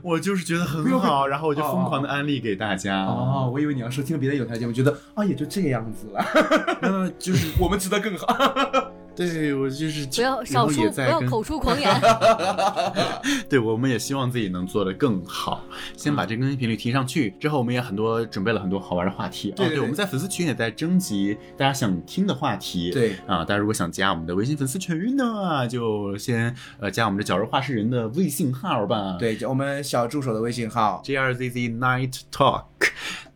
[0.02, 3.06] 我就是觉得很好，然后我就疯狂的安利给大家。
[3.06, 6.26] 哦，我以为你要说听了别的有台节目，觉得啊也就这样子了，
[6.81, 8.27] 嗯，就是 我们值得更好。
[9.27, 11.89] 对我就是不要少说，不要口出狂言。
[13.49, 15.64] 对，我们也希望自己能做得更好，
[15.95, 17.31] 先把这更新频率提上去。
[17.39, 19.52] 之后，我们也很多准备了很多好玩的话题。
[19.52, 22.91] 哦，对对对我们在粉丝群也在征集大家想听的话题。
[22.91, 29.18] 对啊，大家如果想加我们的微信粉丝群呢，就先呃加我们的绞肉画事人的微信号吧。
[29.19, 32.64] 对，我们小助手的微信号，J R Z Z Night Talk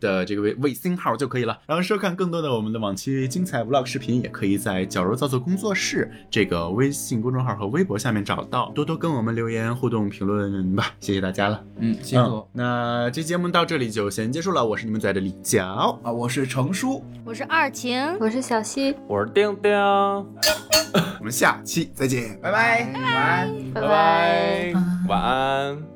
[0.00, 1.58] 的这个微卫星号就可以了。
[1.66, 11.64] 然后收看更多的我们的往期精彩 Vlog 视频，也可以在矫揉造作工作室这个微信公众号和微博下面找到，多多跟我们留言互动评论吧，谢谢大家了。
[11.78, 12.62] 嗯，辛苦嗯。
[12.66, 19.72] 那这节目到这里就先结束了，我是你们最爱的李角，啊，我是程叔，我是二晴，我是小西，我是丁丁，
[21.18, 22.38] 我们下期再见。
[22.42, 23.72] 拜拜，晚安。
[23.72, 24.72] 拜拜拜，
[25.08, 25.95] 晚安。